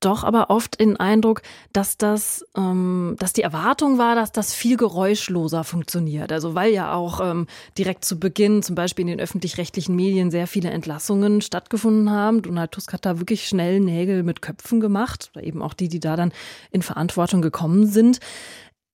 doch 0.00 0.24
aber 0.24 0.50
oft 0.50 0.80
den 0.80 0.96
Eindruck, 0.96 1.42
dass 1.72 1.96
das, 1.98 2.44
ähm, 2.56 3.16
dass 3.18 3.32
die 3.32 3.42
Erwartung 3.42 3.98
war, 3.98 4.14
dass 4.14 4.32
das 4.32 4.54
viel 4.54 4.76
geräuschloser 4.76 5.64
funktioniert. 5.64 6.32
Also 6.32 6.54
weil 6.54 6.72
ja 6.72 6.92
auch 6.92 7.20
ähm, 7.20 7.46
direkt 7.78 8.04
zu 8.04 8.18
Beginn 8.18 8.62
zum 8.62 8.74
Beispiel 8.74 9.02
in 9.02 9.08
den 9.08 9.20
öffentlich-rechtlichen 9.20 9.94
Medien 9.94 10.30
sehr 10.30 10.46
viele 10.46 10.70
Entlassungen 10.70 11.40
stattgefunden 11.42 12.10
haben. 12.10 12.42
Donald 12.42 12.72
Tusk 12.72 12.92
hat 12.92 13.06
da 13.06 13.18
wirklich 13.18 13.46
schnell 13.46 13.80
Nägel 13.80 14.22
mit 14.22 14.42
Köpfen 14.42 14.80
gemacht, 14.80 15.30
oder 15.34 15.44
eben 15.44 15.62
auch 15.62 15.74
die, 15.74 15.88
die 15.88 16.00
da 16.00 16.16
dann 16.16 16.32
in 16.70 16.82
Verantwortung 16.82 17.42
gekommen 17.42 17.86
sind. 17.86 18.20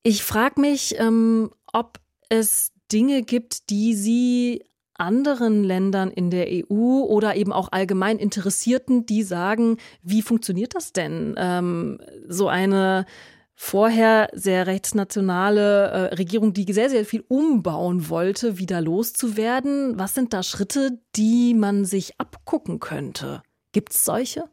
Ich 0.02 0.22
frage 0.22 0.60
mich, 0.60 0.98
ähm, 0.98 1.50
ob 1.72 1.98
es 2.28 2.72
Dinge 2.92 3.22
gibt, 3.22 3.70
die 3.70 3.94
Sie 3.94 4.64
anderen 4.98 5.64
Ländern 5.64 6.10
in 6.10 6.30
der 6.30 6.46
EU 6.48 7.02
oder 7.02 7.36
eben 7.36 7.52
auch 7.52 7.68
allgemein 7.72 8.18
Interessierten, 8.18 9.06
die 9.06 9.22
sagen, 9.22 9.78
wie 10.02 10.22
funktioniert 10.22 10.74
das 10.74 10.92
denn? 10.92 11.34
Ähm, 11.36 11.98
so 12.28 12.48
eine 12.48 13.06
vorher 13.54 14.28
sehr 14.34 14.66
rechtsnationale 14.66 15.86
äh, 15.90 16.14
Regierung, 16.14 16.52
die 16.52 16.70
sehr, 16.72 16.90
sehr 16.90 17.06
viel 17.06 17.24
umbauen 17.26 18.08
wollte, 18.10 18.58
wieder 18.58 18.80
loszuwerden. 18.80 19.98
Was 19.98 20.14
sind 20.14 20.34
da 20.34 20.42
Schritte, 20.42 21.00
die 21.16 21.54
man 21.54 21.86
sich 21.86 22.20
abgucken 22.20 22.80
könnte? 22.80 23.42
Gibt 23.72 23.92
es 23.92 24.04
solche? 24.04 24.44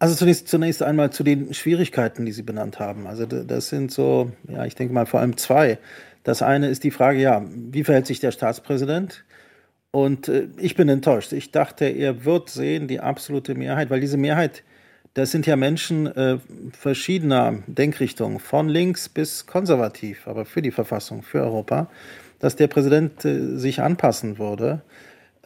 Also 0.00 0.14
zunächst, 0.14 0.46
zunächst 0.46 0.82
einmal 0.82 1.10
zu 1.10 1.24
den 1.24 1.52
Schwierigkeiten, 1.54 2.24
die 2.24 2.32
Sie 2.32 2.42
benannt 2.42 2.78
haben. 2.78 3.06
Also 3.06 3.26
das 3.26 3.68
sind 3.68 3.90
so, 3.90 4.30
ja, 4.46 4.64
ich 4.64 4.76
denke 4.76 4.94
mal 4.94 5.06
vor 5.06 5.20
allem 5.20 5.36
zwei. 5.36 5.78
Das 6.22 6.40
eine 6.40 6.68
ist 6.68 6.84
die 6.84 6.92
Frage, 6.92 7.20
ja, 7.20 7.44
wie 7.48 7.82
verhält 7.82 8.06
sich 8.06 8.20
der 8.20 8.30
Staatspräsident? 8.30 9.24
Und 9.90 10.28
äh, 10.28 10.48
ich 10.58 10.76
bin 10.76 10.88
enttäuscht. 10.88 11.32
Ich 11.32 11.50
dachte, 11.50 11.86
er 11.86 12.24
wird 12.24 12.50
sehen, 12.50 12.86
die 12.86 13.00
absolute 13.00 13.54
Mehrheit, 13.54 13.90
weil 13.90 14.00
diese 14.00 14.18
Mehrheit, 14.18 14.62
das 15.14 15.32
sind 15.32 15.46
ja 15.46 15.56
Menschen 15.56 16.06
äh, 16.06 16.38
verschiedener 16.70 17.62
Denkrichtungen, 17.66 18.38
von 18.38 18.68
links 18.68 19.08
bis 19.08 19.46
konservativ, 19.46 20.28
aber 20.28 20.44
für 20.44 20.62
die 20.62 20.70
Verfassung, 20.70 21.22
für 21.22 21.40
Europa, 21.40 21.90
dass 22.38 22.54
der 22.54 22.68
Präsident 22.68 23.24
äh, 23.24 23.56
sich 23.56 23.80
anpassen 23.80 24.38
würde. 24.38 24.82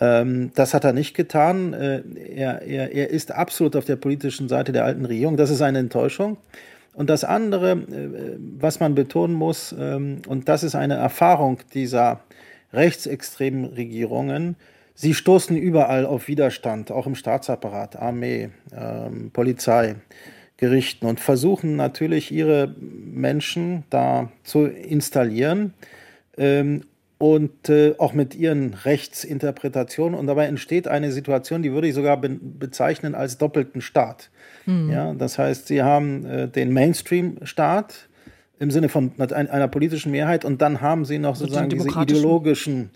Ähm, 0.03 0.51
das 0.55 0.75
hat 0.75 0.83
er 0.83 0.93
nicht 0.93 1.15
getan. 1.15 1.73
Äh, 1.75 2.03
er, 2.35 2.63
er, 2.63 2.93
er 2.93 3.11
ist 3.11 3.31
absolut 3.31 3.77
auf 3.77 3.85
der 3.85 3.95
politischen 3.95 4.49
Seite 4.49 4.73
der 4.73 4.85
alten 4.85 5.05
Regierung. 5.05 5.37
Das 5.37 5.49
ist 5.49 5.63
eine 5.63 5.79
Enttäuschung. 5.79 6.39
Und 6.93 7.09
das 7.09 7.23
andere, 7.23 7.73
äh, 7.73 8.37
was 8.59 8.81
man 8.81 8.97
betonen 8.97 9.35
muss, 9.35 9.73
ähm, 9.79 10.23
und 10.27 10.49
das 10.49 10.65
ist 10.65 10.75
eine 10.75 10.95
Erfahrung 10.95 11.59
dieser 11.73 12.21
rechtsextremen 12.73 13.65
Regierungen, 13.65 14.57
sie 14.95 15.15
stoßen 15.15 15.57
überall 15.57 16.05
auf 16.05 16.27
Widerstand, 16.27 16.91
auch 16.91 17.07
im 17.07 17.15
Staatsapparat, 17.15 17.95
Armee, 17.95 18.51
ähm, 18.77 19.31
Polizei, 19.33 19.95
Gerichten 20.57 21.07
und 21.07 21.21
versuchen 21.21 21.77
natürlich 21.77 22.33
ihre 22.33 22.75
Menschen 22.81 23.85
da 23.89 24.31
zu 24.43 24.67
installieren 24.67 25.75
und 27.23 27.69
äh, 27.69 27.95
auch 27.99 28.15
mit 28.15 28.35
ihren 28.35 28.75
Rechtsinterpretationen. 28.75 30.19
Und 30.19 30.27
dabei 30.27 30.47
entsteht 30.47 30.89
eine 30.89 31.13
Situation, 31.13 31.63
die 31.63 31.71
würde 31.71 31.87
ich 31.87 31.95
sogar 31.95 32.17
bezeichnen 32.21 33.15
als 33.15 33.39
doppelten 33.39 33.81
Staat. 33.81 34.31
Mhm. 34.67 34.91
Ja, 34.91 35.15
das 35.15 35.39
heißt, 35.39 35.69
sie 35.69 35.85
haben 35.85 36.27
äh, 36.27 36.49
den 36.49 36.73
Mainstream-Staat 36.73 38.09
im 38.59 38.73
Sinne 38.73 38.89
von 38.89 39.13
einer 39.21 39.69
politischen 39.69 40.11
Mehrheit 40.11 40.45
und 40.45 40.61
dann 40.63 40.81
haben 40.81 41.05
sie 41.05 41.21
noch 41.21 41.37
sozusagen 41.37 41.69
diese 41.69 41.89
ideologischen 41.97 42.91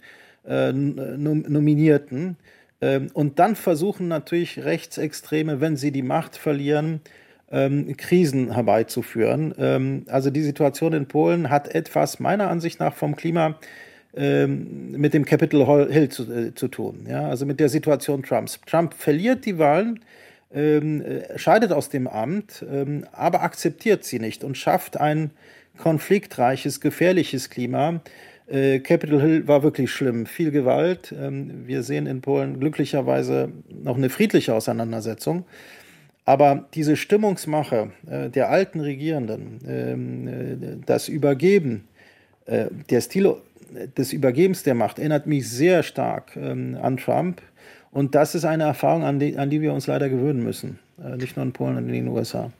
äh, 0.44 0.72
Nominierten. 0.72 2.36
Ähm, 2.80 3.10
und 3.12 3.38
dann 3.38 3.54
versuchen 3.54 4.08
natürlich 4.08 4.64
Rechtsextreme, 4.64 5.60
wenn 5.60 5.76
sie 5.76 5.92
die 5.92 6.02
Macht 6.02 6.36
verlieren, 6.36 7.00
ähm, 7.52 7.96
Krisen 7.96 8.54
herbeizuführen. 8.54 9.54
Ähm, 9.56 10.04
also 10.08 10.30
die 10.30 10.42
Situation 10.42 10.94
in 10.94 11.06
Polen 11.06 11.48
hat 11.48 11.72
etwas 11.72 12.18
meiner 12.18 12.50
Ansicht 12.50 12.80
nach 12.80 12.92
vom 12.92 13.14
Klima 13.14 13.54
ähm, 14.16 14.92
mit 14.92 15.14
dem 15.14 15.24
Capitol 15.24 15.90
Hill 15.90 16.08
zu, 16.08 16.30
äh, 16.32 16.54
zu 16.54 16.68
tun, 16.68 17.06
ja, 17.08 17.28
also 17.28 17.46
mit 17.46 17.60
der 17.60 17.68
Situation 17.68 18.22
Trumps. 18.22 18.60
Trump 18.66 18.94
verliert 18.94 19.44
die 19.44 19.58
Wahlen, 19.58 20.00
ähm, 20.54 21.02
äh, 21.02 21.38
scheidet 21.38 21.72
aus 21.72 21.88
dem 21.88 22.08
Amt, 22.08 22.64
ähm, 22.70 23.04
aber 23.12 23.42
akzeptiert 23.42 24.04
sie 24.04 24.18
nicht 24.18 24.42
und 24.42 24.56
schafft 24.56 24.98
ein 24.98 25.30
konfliktreiches, 25.76 26.80
gefährliches 26.80 27.50
Klima. 27.50 28.00
Äh, 28.48 28.78
Capitol 28.78 29.20
Hill 29.20 29.48
war 29.48 29.62
wirklich 29.62 29.90
schlimm, 29.90 30.26
viel 30.26 30.50
Gewalt. 30.50 31.14
Ähm, 31.18 31.66
wir 31.66 31.82
sehen 31.82 32.06
in 32.06 32.20
Polen 32.20 32.60
glücklicherweise 32.60 33.50
noch 33.68 33.96
eine 33.96 34.08
friedliche 34.08 34.54
Auseinandersetzung. 34.54 35.44
Aber 36.24 36.66
diese 36.74 36.96
Stimmungsmache 36.96 37.92
äh, 38.08 38.30
der 38.30 38.50
alten 38.50 38.80
Regierenden, 38.80 39.60
ähm, 39.68 40.28
äh, 40.28 40.76
das 40.84 41.08
Übergeben, 41.08 41.86
äh, 42.46 42.66
der 42.90 43.00
Stil 43.00 43.36
des 43.96 44.12
Übergebens 44.12 44.62
der 44.62 44.74
Macht 44.74 44.98
erinnert 44.98 45.26
mich 45.26 45.48
sehr 45.48 45.82
stark 45.82 46.36
ähm, 46.36 46.78
an 46.80 46.96
Trump. 46.96 47.42
Und 47.90 48.14
das 48.14 48.34
ist 48.34 48.44
eine 48.44 48.64
Erfahrung, 48.64 49.04
an 49.04 49.18
die, 49.18 49.38
an 49.38 49.50
die 49.50 49.60
wir 49.60 49.72
uns 49.72 49.86
leider 49.86 50.08
gewöhnen 50.08 50.42
müssen. 50.42 50.78
Äh, 51.02 51.16
nicht 51.16 51.36
nur 51.36 51.44
in 51.44 51.52
Polen, 51.52 51.74
sondern 51.74 51.94
in 51.94 52.04
den 52.04 52.08
USA. 52.08 52.50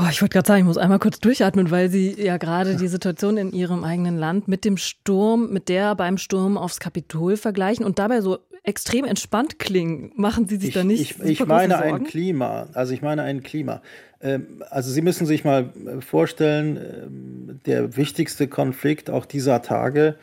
Oh, 0.00 0.06
ich 0.10 0.22
wollte 0.22 0.34
gerade 0.34 0.46
sagen, 0.46 0.60
ich 0.60 0.66
muss 0.66 0.78
einmal 0.78 1.00
kurz 1.00 1.18
durchatmen, 1.18 1.72
weil 1.72 1.88
Sie 1.88 2.14
ja 2.22 2.36
gerade 2.36 2.76
die 2.76 2.86
Situation 2.86 3.36
in 3.36 3.52
Ihrem 3.52 3.82
eigenen 3.82 4.16
Land 4.16 4.46
mit 4.46 4.64
dem 4.64 4.76
Sturm, 4.76 5.50
mit 5.50 5.68
der 5.68 5.96
beim 5.96 6.18
Sturm 6.18 6.56
aufs 6.56 6.78
Kapitol 6.78 7.36
vergleichen 7.36 7.84
und 7.84 7.98
dabei 7.98 8.20
so 8.20 8.38
extrem 8.68 9.04
entspannt 9.04 9.58
klingen. 9.58 10.12
Machen 10.14 10.46
Sie 10.46 10.56
sich 10.56 10.68
ich, 10.68 10.74
da 10.74 10.84
nicht? 10.84 11.00
Ich, 11.00 11.40
ich 11.40 11.46
meine 11.46 11.78
ein 11.78 12.04
Klima. 12.04 12.68
Also 12.74 12.92
ich 12.92 13.00
meine 13.00 13.22
ein 13.22 13.42
Klima. 13.42 13.80
Ähm, 14.20 14.62
also 14.70 14.90
Sie 14.90 15.00
müssen 15.00 15.26
sich 15.26 15.42
mal 15.42 15.70
äh, 15.86 16.00
vorstellen, 16.02 16.76
ähm, 16.76 17.60
der 17.64 17.96
wichtigste 17.96 18.46
Konflikt 18.46 19.08
auch 19.08 19.24
dieser 19.24 19.62
Tage 19.62 20.16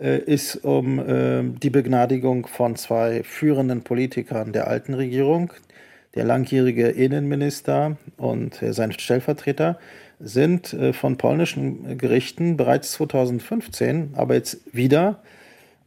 äh, 0.00 0.18
ist 0.18 0.64
um 0.64 1.02
ähm, 1.06 1.60
die 1.60 1.70
Begnadigung 1.70 2.46
von 2.46 2.76
zwei 2.76 3.24
führenden 3.24 3.82
Politikern 3.82 4.52
der 4.52 4.68
alten 4.68 4.94
Regierung, 4.94 5.52
der 6.14 6.24
langjährige 6.24 6.88
Innenminister 6.88 7.96
und 8.16 8.62
äh, 8.62 8.72
sein 8.72 8.92
Stellvertreter 8.92 9.78
sind 10.20 10.72
äh, 10.72 10.92
von 10.92 11.16
polnischen 11.16 11.98
Gerichten 11.98 12.56
bereits 12.56 12.92
2015, 12.92 14.10
aber 14.14 14.34
jetzt 14.34 14.60
wieder 14.72 15.20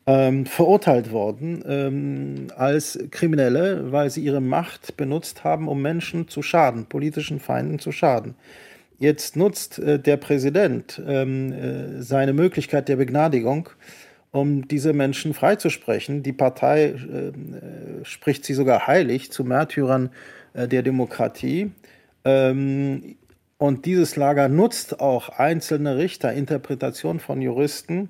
ähm, 0.08 0.46
verurteilt 0.46 1.12
worden 1.12 1.64
ähm, 1.68 2.48
als 2.56 3.00
Kriminelle, 3.12 3.92
weil 3.92 4.10
sie 4.10 4.24
ihre 4.24 4.42
Macht 4.42 4.98
benutzt 4.98 5.44
haben, 5.44 5.68
um 5.68 5.82
Menschen 5.82 6.28
zu 6.28 6.42
schaden, 6.42 6.86
politischen 6.86 7.40
Feinden 7.40 7.80
zu 7.80 7.92
schaden. 7.92 8.36
Jetzt 8.98 9.36
nutzt 9.36 9.80
äh, 9.80 10.00
der 10.00 10.18
Präsident 10.18 11.02
ähm, 11.08 11.54
äh, 11.54 12.02
seine 12.02 12.34
Möglichkeit 12.34 12.88
der 12.88 12.96
Begnadigung, 12.96 13.70
um 14.32 14.68
diese 14.68 14.94
Menschen 14.94 15.34
freizusprechen. 15.34 16.24
Die 16.24 16.34
Partei 16.34 16.86
äh, 16.86 17.32
spricht 18.04 18.46
sie 18.46 18.54
sogar 18.54 18.88
heilig 18.88 19.32
zu 19.32 19.44
Märtyrern 19.44 20.10
äh, 20.54 20.68
der 20.68 20.84
Demokratie. 20.84 21.72
Ähm, 22.26 23.16
und 23.58 23.86
dieses 23.86 24.16
Lager 24.16 24.48
nutzt 24.50 25.00
auch 25.00 25.30
einzelne 25.30 25.98
Richter, 25.98 26.34
Interpretation 26.34 27.20
von 27.20 27.42
Juristen, 27.42 28.10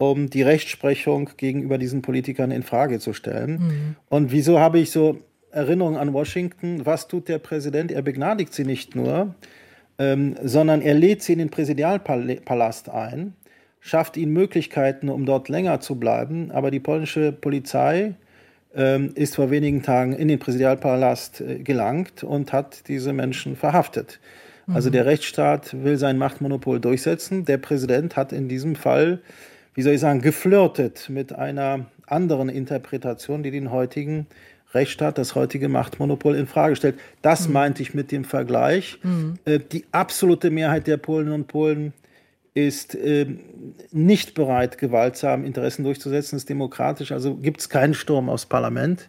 um 0.00 0.30
die 0.30 0.42
Rechtsprechung 0.42 1.30
gegenüber 1.36 1.78
diesen 1.78 2.02
Politikern 2.02 2.50
in 2.50 2.62
Frage 2.62 2.98
zu 2.98 3.12
stellen. 3.12 3.52
Mhm. 3.52 3.96
Und 4.08 4.32
wieso 4.32 4.58
habe 4.58 4.78
ich 4.78 4.90
so 4.90 5.18
Erinnerungen 5.52 5.98
an 5.98 6.12
Washington? 6.12 6.86
Was 6.86 7.06
tut 7.06 7.28
der 7.28 7.38
Präsident? 7.38 7.92
Er 7.92 8.02
begnadigt 8.02 8.54
sie 8.54 8.64
nicht 8.64 8.96
nur, 8.96 9.34
ähm, 9.98 10.36
sondern 10.42 10.80
er 10.80 10.94
lädt 10.94 11.22
sie 11.22 11.34
in 11.34 11.38
den 11.38 11.50
Präsidialpalast 11.50 12.88
ein 12.88 13.34
schafft 13.80 14.16
ihnen 14.16 14.32
Möglichkeiten, 14.32 15.08
um 15.08 15.26
dort 15.26 15.48
länger 15.48 15.80
zu 15.80 15.96
bleiben. 15.96 16.50
Aber 16.50 16.70
die 16.70 16.80
polnische 16.80 17.32
Polizei 17.32 18.14
ähm, 18.74 19.10
ist 19.14 19.36
vor 19.36 19.50
wenigen 19.50 19.82
Tagen 19.82 20.12
in 20.12 20.28
den 20.28 20.38
Präsidialpalast 20.38 21.40
äh, 21.40 21.58
gelangt 21.58 22.22
und 22.22 22.52
hat 22.52 22.88
diese 22.88 23.12
Menschen 23.12 23.56
verhaftet. 23.56 24.20
Also 24.20 24.70
mhm. 24.70 24.76
Also 24.76 24.90
der 24.90 25.06
Rechtsstaat 25.06 25.82
will 25.82 25.96
sein 25.96 26.18
Machtmonopol 26.18 26.78
durchsetzen. 26.78 27.44
Der 27.46 27.58
Präsident 27.58 28.16
hat 28.16 28.32
in 28.32 28.48
diesem 28.48 28.76
Fall, 28.76 29.20
wie 29.74 29.82
soll 29.82 29.94
ich 29.94 30.00
sagen, 30.00 30.20
geflirtet 30.20 31.08
mit 31.08 31.32
einer 31.32 31.86
anderen 32.06 32.48
Interpretation, 32.48 33.42
die 33.42 33.50
den 33.50 33.70
heutigen 33.70 34.26
Rechtsstaat, 34.72 35.18
das 35.18 35.34
heutige 35.34 35.68
Machtmonopol 35.68 36.36
in 36.36 36.46
Frage 36.46 36.76
stellt. 36.76 36.98
Das 37.22 37.48
mhm. 37.48 37.54
meinte 37.54 37.82
ich 37.82 37.94
mit 37.94 38.12
dem 38.12 38.24
Vergleich. 38.24 38.98
Mhm. 39.02 39.38
Die 39.72 39.84
absolute 39.92 40.50
Mehrheit 40.50 40.86
der 40.86 40.96
Polen 40.96 41.32
und 41.32 41.46
Polen 41.48 41.92
ist 42.54 42.94
äh, 42.94 43.26
nicht 43.92 44.34
bereit, 44.34 44.78
gewaltsam 44.78 45.44
Interessen 45.44 45.84
durchzusetzen, 45.84 46.36
ist 46.36 46.48
demokratisch, 46.48 47.12
also 47.12 47.36
gibt 47.36 47.60
es 47.60 47.68
keinen 47.68 47.94
Sturm 47.94 48.28
aufs 48.28 48.46
Parlament. 48.46 49.08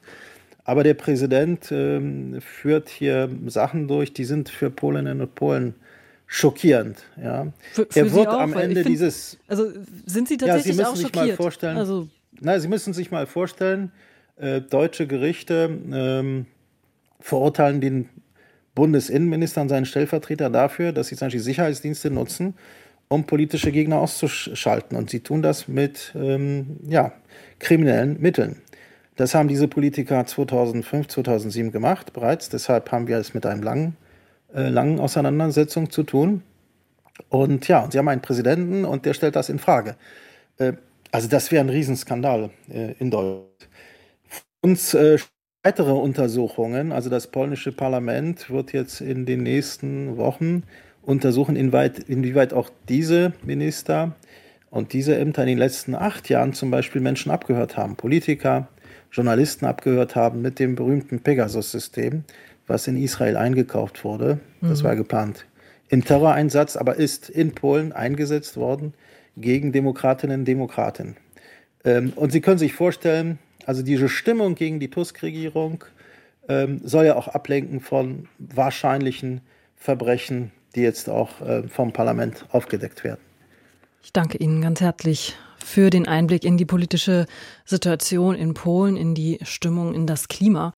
Aber 0.64 0.84
der 0.84 0.94
Präsident 0.94 1.72
äh, 1.72 2.40
führt 2.40 2.90
hier 2.90 3.30
Sachen 3.48 3.88
durch, 3.88 4.14
die 4.14 4.26
sind 4.26 4.50
für 4.50 4.70
Polinnen 4.70 5.22
und 5.22 5.34
Polen 5.36 5.76
schockierend. 6.34 6.98
Ja. 7.22 7.48
Für, 7.74 7.86
für 7.90 8.00
er 8.00 8.14
wird 8.14 8.28
am 8.28 8.54
Ende 8.54 8.76
find, 8.76 8.88
dieses. 8.88 9.38
Also 9.48 9.68
sind 10.06 10.30
Sie 10.30 10.38
tatsächlich 10.38 10.66
ja, 10.66 10.72
Sie 10.72 10.78
müssen 10.78 10.86
auch 10.86 10.96
sich 10.96 11.08
schockiert? 11.08 11.28
mal 11.28 11.36
vorstellen. 11.36 11.78
Also, 11.78 12.08
nein, 12.40 12.62
Sie 12.62 12.70
müssen 12.70 12.94
sich 12.94 13.12
mal 13.12 13.28
vorstellen, 13.28 13.92
äh, 14.38 14.62
deutsche 14.62 15.08
Gerichte 15.08 15.70
ähm, 15.92 16.46
verurteilen 17.20 17.82
den 17.82 18.10
Bundesinnenminister 18.76 19.62
und 19.62 19.68
seinen 19.68 19.86
Stellvertreter 19.86 20.50
dafür, 20.50 20.94
dass 20.94 21.08
sie 21.08 21.18
zum 21.18 21.28
Beispiel 21.28 21.42
Sicherheitsdienste 21.42 22.10
nutzen, 22.10 22.54
um 23.10 23.26
politische 23.26 23.74
Gegner 23.74 24.00
auszuschalten. 24.00 24.98
Und 24.98 25.10
sie 25.10 25.20
tun 25.20 25.42
das 25.42 25.68
mit 25.68 26.14
ähm, 26.16 26.78
ja, 26.88 27.12
kriminellen 27.60 28.22
Mitteln. 28.22 28.62
Das 29.18 29.36
haben 29.36 29.50
diese 29.50 29.68
Politiker 29.68 30.26
2005, 30.26 31.10
2007 31.10 31.74
gemacht 31.74 32.14
bereits. 32.14 32.48
Deshalb 32.48 32.90
haben 32.94 33.10
wir 33.10 33.18
es 33.18 33.34
mit 33.34 33.46
einer 33.46 33.62
langen, 33.62 33.98
äh, 34.54 34.70
langen 34.70 35.00
Auseinandersetzung 35.00 35.90
zu 35.90 36.04
tun. 36.04 36.44
Und 37.30 37.68
ja, 37.68 37.88
sie 37.90 37.98
haben 37.98 38.08
einen 38.08 38.22
Präsidenten 38.22 38.86
und 38.86 39.06
der 39.06 39.14
stellt 39.14 39.36
das 39.36 39.50
in 39.50 39.60
Frage. 39.60 39.96
Äh, 40.58 40.74
also 41.12 41.28
das 41.28 41.52
wäre 41.52 41.64
ein 41.64 41.70
Riesenskandal 41.70 42.52
äh, 42.70 42.94
in 43.00 43.12
Deutschland. 43.12 43.48
Uns 44.62 44.94
äh, 44.94 45.18
weitere 45.64 45.92
Untersuchungen, 45.92 46.92
also 46.92 47.10
das 47.10 47.28
polnische 47.28 47.72
Parlament 47.72 48.50
wird 48.50 48.74
jetzt 48.74 49.02
in 49.02 49.26
den 49.26 49.44
nächsten 49.44 50.18
Wochen 50.18 50.64
untersuchen, 51.02 51.56
inwieweit, 51.56 52.00
inwieweit 52.00 52.54
auch 52.54 52.70
diese 52.88 53.34
Minister 53.44 54.16
und 54.70 54.94
diese 54.94 55.18
Ämter 55.18 55.44
in 55.44 55.50
den 55.50 55.58
letzten 55.58 55.96
acht 55.96 56.30
Jahren 56.30 56.54
zum 56.54 56.72
Beispiel 56.72 57.02
Menschen 57.02 57.32
abgehört 57.32 57.76
haben, 57.78 57.96
Politiker, 57.96 58.70
Journalisten 59.12 59.66
abgehört 59.66 60.16
haben 60.16 60.42
mit 60.42 60.60
dem 60.60 60.76
berühmten 60.76 61.20
Pegasus-System, 61.20 62.24
was 62.72 62.88
in 62.88 62.98
Israel 62.98 63.38
eingekauft 63.38 64.04
wurde. 64.04 64.40
Das 64.62 64.82
mhm. 64.82 64.88
war 64.88 64.96
geplant 64.96 65.46
im 65.90 66.04
Terroreinsatz, 66.04 66.78
aber 66.78 66.96
ist 66.96 67.30
in 67.30 67.54
Polen 67.54 67.92
eingesetzt 67.92 68.56
worden 68.58 68.94
gegen 69.36 69.72
Demokratinnen 69.72 70.42
und 70.42 70.46
Demokraten. 70.46 71.18
Ähm, 71.84 72.14
und 72.16 72.32
Sie 72.32 72.42
können 72.42 72.58
sich 72.58 72.74
vorstellen, 72.74 73.40
also 73.66 73.84
diese 73.84 74.10
Stimmung 74.10 74.56
gegen 74.56 74.80
die 74.80 74.90
Tusk-Regierung 74.90 75.84
ähm, 76.48 76.82
soll 76.84 77.06
ja 77.06 77.16
auch 77.16 77.28
ablenken 77.28 77.82
von 77.82 78.28
wahrscheinlichen 78.40 79.42
Verbrechen 79.76 80.52
die 80.76 80.82
jetzt 80.82 81.10
auch 81.10 81.42
äh, 81.42 81.68
vom 81.68 81.94
Parlament 81.94 82.46
aufgedeckt 82.52 83.04
werden. 83.04 83.20
Ich 84.04 84.14
danke 84.14 84.38
Ihnen 84.38 84.62
ganz 84.62 84.82
herzlich 84.82 85.36
für 85.64 85.90
den 85.90 86.08
Einblick 86.08 86.44
in 86.44 86.58
die 86.58 86.66
politische 86.66 87.28
Situation 87.66 88.36
in 88.36 88.54
Polen, 88.54 88.98
in 88.98 89.14
die 89.14 89.40
Stimmung, 89.44 89.94
in 89.94 90.08
das 90.08 90.28
Klima. 90.28 90.74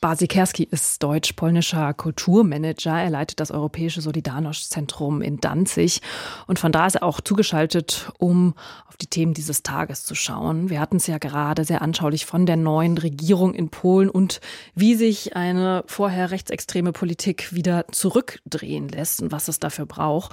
Basikerski 0.00 0.64
ist 0.70 1.02
deutsch-polnischer 1.02 1.92
Kulturmanager. 1.92 2.96
Er 2.96 3.10
leitet 3.10 3.40
das 3.40 3.50
Europäische 3.50 4.00
Solidarność-Zentrum 4.00 5.22
in 5.22 5.40
Danzig. 5.40 6.00
Und 6.46 6.58
von 6.58 6.70
da 6.70 6.86
ist 6.86 6.96
er 6.96 7.02
auch 7.02 7.20
zugeschaltet, 7.20 8.10
um 8.18 8.54
auf 8.86 8.96
die 8.96 9.08
Themen 9.08 9.34
dieses 9.34 9.62
Tages 9.62 10.04
zu 10.04 10.14
schauen. 10.14 10.70
Wir 10.70 10.80
hatten 10.80 10.96
es 10.96 11.08
ja 11.08 11.18
gerade 11.18 11.64
sehr 11.64 11.82
anschaulich 11.82 12.26
von 12.26 12.46
der 12.46 12.56
neuen 12.56 12.96
Regierung 12.96 13.54
in 13.54 13.70
Polen 13.70 14.08
und 14.08 14.40
wie 14.74 14.94
sich 14.94 15.34
eine 15.34 15.82
vorher 15.86 16.30
rechtsextreme 16.30 16.92
Politik 16.92 17.52
wieder 17.52 17.86
zurückdrehen 17.90 18.88
lässt 18.88 19.20
und 19.20 19.32
was 19.32 19.48
es 19.48 19.58
dafür 19.58 19.86
braucht. 19.86 20.32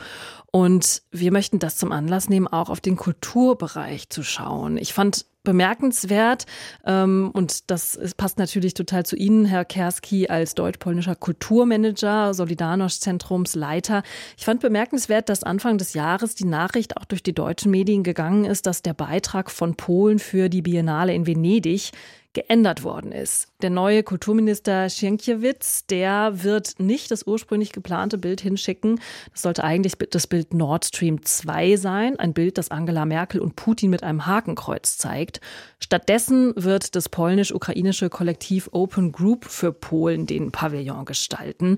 Und 0.52 1.02
wir 1.12 1.32
möchten 1.32 1.60
das 1.60 1.76
zum 1.76 1.92
Anlass 1.92 2.30
nehmen, 2.30 2.48
auch 2.48 2.70
auf 2.70 2.82
den 2.82 2.96
Kulturbereich 2.96 4.10
zu 4.10 4.24
schauen. 4.24 4.78
Ich 4.78 4.94
fand 4.94 5.26
bemerkenswert. 5.46 6.46
Ähm, 6.86 7.32
und 7.34 7.72
das 7.72 7.98
passt 8.18 8.38
natürlich 8.38 8.74
total 8.74 9.06
zu 9.06 9.16
Ihnen, 9.16 9.46
Herr 9.46 9.64
Kerski, 9.64 10.28
als 10.28 10.56
deutsch-polnischer 10.56 11.16
Kulturmanager, 11.16 12.34
Solidarność-Zentrumsleiter. 12.34 14.04
Ich 14.38 14.44
fand 14.44 14.60
bemerkenswert, 14.60 15.30
dass 15.30 15.44
Anfang 15.44 15.78
des 15.78 15.94
Jahres 15.94 16.36
die 16.36 16.46
Nachricht 16.46 16.98
auch 16.98 17.06
durch 17.06 17.24
die 17.24 17.34
deutschen 17.34 17.72
Medien 17.72 18.04
gegangen 18.04 18.44
ist, 18.44 18.66
dass 18.66 18.82
der 18.82 18.94
Beitrag 18.94 19.50
von 19.50 19.76
Polen 19.76 20.20
für 20.20 20.50
die 20.50 20.62
Biennale 20.62 21.14
in 21.14 21.26
Venedig 21.26 21.92
geändert 22.36 22.84
worden 22.84 23.12
ist. 23.12 23.48
Der 23.64 23.72
neue 23.72 24.04
Kulturminister 24.04 24.90
Sienkiewicz, 24.90 25.88
der 25.88 26.44
wird 26.44 26.80
nicht 26.80 27.10
das 27.10 27.26
ursprünglich 27.26 27.72
geplante 27.72 28.20
Bild 28.20 28.42
hinschicken. 28.42 29.00
Das 29.32 29.42
sollte 29.42 29.64
eigentlich 29.64 29.96
das 30.12 30.28
Bild 30.28 30.54
Nord 30.54 30.86
Stream 30.86 31.24
2 31.24 31.78
sein, 31.78 32.20
ein 32.20 32.34
Bild, 32.34 32.60
das 32.60 32.70
Angela 32.70 33.06
Merkel 33.06 33.42
und 33.42 33.56
Putin 33.56 33.90
mit 33.90 34.04
einem 34.04 34.28
Hakenkreuz 34.28 34.98
zeigt. 34.98 35.42
Stattdessen 35.80 36.54
wird 36.56 36.96
das 36.96 37.10
polnisch-ukrainische 37.10 38.10
Kollektiv 38.10 38.70
Open 38.72 39.12
Group 39.12 39.46
für 39.46 39.72
Polen 39.72 40.28
den 40.28 40.52
Pavillon 40.52 41.06
gestalten. 41.06 41.78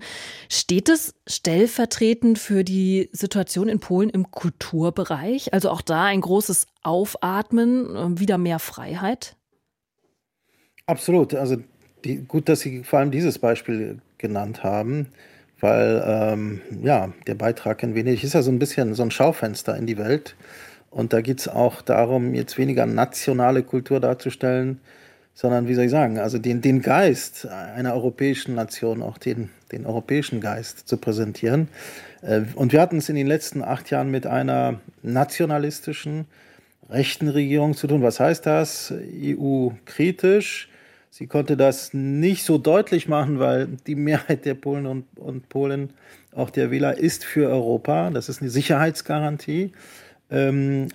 Steht 0.50 0.90
es 0.90 1.14
stellvertretend 1.28 2.40
für 2.40 2.64
die 2.64 3.10
Situation 3.14 3.70
in 3.70 3.80
Polen 3.80 4.10
im 4.10 4.32
Kulturbereich? 4.32 5.54
Also 5.54 5.70
auch 5.70 5.82
da 5.82 6.06
ein 6.06 6.22
großes 6.22 6.66
Aufatmen, 6.84 7.96
äh, 7.96 8.20
wieder 8.20 8.38
mehr 8.38 8.60
Freiheit? 8.60 9.37
Absolut. 10.88 11.34
Also 11.36 11.58
die, 12.06 12.18
gut, 12.18 12.48
dass 12.48 12.62
Sie 12.62 12.84
vor 12.84 13.00
allem 13.00 13.12
dieses 13.12 13.40
Beispiel 13.40 14.00
genannt 14.18 14.64
haben, 14.64 15.08
weil 15.60 16.02
ähm, 16.06 16.62
ja, 16.82 17.12
der 17.28 17.36
Beitrag 17.36 17.84
in 17.84 17.94
Venedig 17.94 18.24
ist 18.24 18.34
ja 18.34 18.42
so 18.42 18.52
ein 18.52 18.60
bisschen 18.60 18.94
so 18.94 19.04
ein 19.04 19.12
Schaufenster 19.12 19.76
in 19.76 19.86
die 19.86 19.98
Welt. 19.98 20.36
Und 20.90 21.12
da 21.12 21.20
geht 21.20 21.40
es 21.40 21.50
auch 21.50 21.82
darum, 21.82 22.34
jetzt 22.34 22.58
weniger 22.58 22.86
nationale 22.86 23.64
Kultur 23.64 24.00
darzustellen, 24.00 24.80
sondern 25.34 25.68
wie 25.68 25.74
soll 25.74 25.86
ich 25.86 25.92
sagen, 25.92 26.20
also 26.20 26.38
den, 26.40 26.62
den 26.62 26.82
Geist 26.82 27.46
einer 27.46 27.94
europäischen 27.94 28.56
Nation, 28.56 29.04
auch 29.04 29.18
den, 29.18 29.50
den 29.74 29.86
europäischen 29.86 30.40
Geist 30.40 30.88
zu 30.88 30.96
präsentieren. 30.98 31.68
Äh, 32.22 32.44
und 32.56 32.72
wir 32.72 32.80
hatten 32.80 32.98
es 33.00 33.10
in 33.10 33.16
den 33.16 33.28
letzten 33.28 33.62
acht 33.62 33.90
Jahren 33.90 34.10
mit 34.10 34.26
einer 34.26 34.80
nationalistischen 35.04 36.28
rechten 36.90 37.28
Regierung 37.28 37.76
zu 37.76 37.88
tun. 37.88 38.02
Was 38.02 38.22
heißt 38.22 38.46
das? 38.46 38.94
EU-kritisch. 39.14 40.70
Sie 41.18 41.26
konnte 41.26 41.58
das 41.58 41.96
nicht 41.96 42.44
so 42.44 42.60
deutlich 42.60 43.08
machen, 43.08 43.40
weil 43.40 43.70
die 43.88 43.96
Mehrheit 43.96 44.46
der 44.46 44.54
Polen 44.54 44.86
und, 44.86 45.06
und 45.16 45.50
Polen, 45.50 45.90
auch 46.32 46.52
der 46.52 46.70
Wähler, 46.70 46.96
ist 46.96 47.26
für 47.26 47.50
Europa. 47.50 48.12
Das 48.12 48.30
ist 48.30 48.40
eine 48.40 48.52
Sicherheitsgarantie. 48.52 49.72
Ähm, 50.30 50.90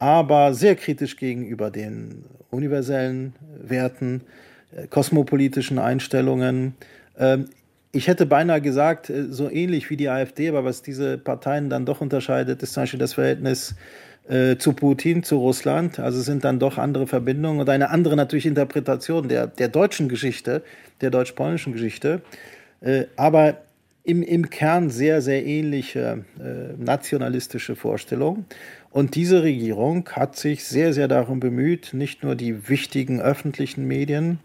aber 0.00 0.52
sehr 0.52 0.74
kritisch 0.74 1.14
gegenüber 1.16 1.70
den 1.70 2.24
universellen 2.50 3.34
Werten, 3.62 4.22
äh, 4.74 4.88
kosmopolitischen 4.88 5.78
Einstellungen. 5.78 6.74
Ähm, 7.16 7.44
ich 7.92 8.08
hätte 8.08 8.26
beinahe 8.26 8.60
gesagt, 8.60 9.10
äh, 9.10 9.26
so 9.30 9.48
ähnlich 9.48 9.90
wie 9.90 9.96
die 9.96 10.08
AfD, 10.08 10.48
aber 10.48 10.64
was 10.64 10.82
diese 10.82 11.18
Parteien 11.18 11.70
dann 11.70 11.86
doch 11.86 12.00
unterscheidet, 12.00 12.64
ist 12.64 12.72
zum 12.72 12.82
Beispiel 12.82 12.98
das 12.98 13.14
Verhältnis 13.14 13.76
äh, 14.28 14.56
zu 14.56 14.72
Putin, 14.72 15.22
zu 15.22 15.38
Russland. 15.38 15.98
Also 15.98 16.20
sind 16.20 16.44
dann 16.44 16.58
doch 16.58 16.78
andere 16.78 17.06
Verbindungen 17.06 17.60
und 17.60 17.68
eine 17.68 17.90
andere 17.90 18.16
natürlich 18.16 18.46
Interpretation 18.46 19.28
der, 19.28 19.46
der 19.46 19.68
deutschen 19.68 20.08
Geschichte, 20.08 20.62
der 21.00 21.10
deutsch-polnischen 21.10 21.72
Geschichte. 21.72 22.22
Äh, 22.80 23.04
aber 23.16 23.58
im, 24.04 24.22
im 24.22 24.48
Kern 24.48 24.88
sehr, 24.90 25.20
sehr 25.20 25.44
ähnliche 25.44 26.24
äh, 26.40 26.74
nationalistische 26.82 27.76
Vorstellungen. 27.76 28.46
Und 28.90 29.14
diese 29.14 29.42
Regierung 29.42 30.08
hat 30.12 30.36
sich 30.36 30.64
sehr, 30.64 30.94
sehr 30.94 31.08
darum 31.08 31.40
bemüht, 31.40 31.90
nicht 31.92 32.22
nur 32.22 32.34
die 32.34 32.68
wichtigen 32.68 33.20
öffentlichen 33.20 33.86
Medien 33.86 34.38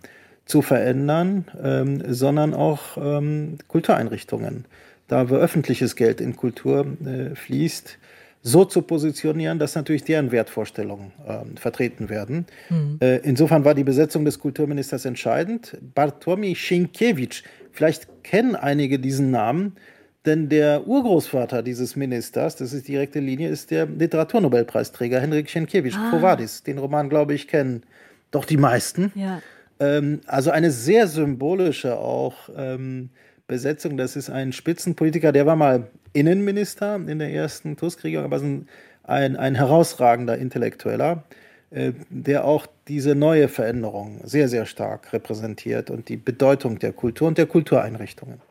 zu 0.46 0.62
verändern, 0.62 1.46
ähm, 1.64 2.04
sondern 2.14 2.54
auch 2.54 2.98
ähm, 2.98 3.58
Kultureinrichtungen. 3.70 4.66
Da, 5.08 5.30
wo 5.30 5.36
öffentliches 5.36 5.96
Geld 5.96 6.20
in 6.20 6.36
Kultur 6.36 6.86
äh, 7.06 7.36
fließt, 7.36 7.98
so 8.46 8.66
zu 8.66 8.82
positionieren, 8.82 9.58
dass 9.58 9.74
natürlich 9.74 10.04
deren 10.04 10.32
Wertvorstellungen 10.32 11.14
äh, 11.26 11.58
vertreten 11.58 12.10
werden. 12.10 12.46
Mhm. 12.70 12.98
Äh, 13.02 13.18
insofern 13.20 13.64
war 13.64 13.74
die 13.74 13.86
Besetzung 13.86 14.26
des 14.26 14.38
Kulturministers 14.38 15.06
entscheidend. 15.06 15.78
Bartłomiej 15.96 16.56
Sienkiewicz, 16.56 17.44
vielleicht 17.72 18.24
kennen 18.24 18.56
einige 18.56 19.00
diesen 19.00 19.32
Namen, 19.32 19.78
denn 20.26 20.50
der 20.50 20.86
Urgroßvater 20.88 21.64
dieses 21.64 21.96
Ministers, 21.96 22.58
das 22.58 22.74
ist 22.74 22.88
direkte 22.88 23.20
Linie, 23.20 23.50
ist 23.50 23.72
der 23.72 23.86
Literaturnobelpreisträger 23.86 25.22
Henrik 25.22 25.50
Sienkiewicz, 25.50 25.96
ah. 25.96 26.38
Den 26.68 26.78
Roman, 26.78 27.10
glaube 27.10 27.34
ich, 27.34 27.48
kennen 27.48 27.84
doch 28.32 28.44
die 28.44 28.58
meisten. 28.58 29.12
Ja. 29.16 29.42
Ähm, 29.80 30.20
also 30.26 30.52
eine 30.52 30.72
sehr 30.72 31.08
symbolische 31.08 31.98
auch 31.98 32.50
ähm, 32.58 33.10
Besetzung. 33.48 33.98
Das 33.98 34.16
ist 34.16 34.30
ein 34.30 34.52
Spitzenpolitiker, 34.52 35.32
der 35.32 35.46
war 35.46 35.56
mal 35.56 35.88
Innenminister 36.14 36.96
in 36.96 37.20
der 37.20 37.32
ersten 37.32 37.76
Tusk-Regierung, 37.76 38.26
aber 38.26 38.38
ein, 38.38 38.68
ein, 39.04 39.36
ein 39.36 39.56
herausragender 39.56 40.38
Intellektueller, 40.38 41.24
äh, 41.72 41.94
der 42.10 42.46
auch 42.46 42.68
diese 42.88 43.16
neue 43.16 43.48
Veränderung 43.48 44.22
sehr, 44.24 44.48
sehr 44.48 44.66
stark 44.66 45.12
repräsentiert 45.12 45.90
und 45.90 46.10
die 46.10 46.18
Bedeutung 46.18 46.80
der 46.80 46.94
Kultur 46.94 47.28
und 47.28 47.38
der 47.38 47.48
Kultureinrichtungen. 47.48 48.42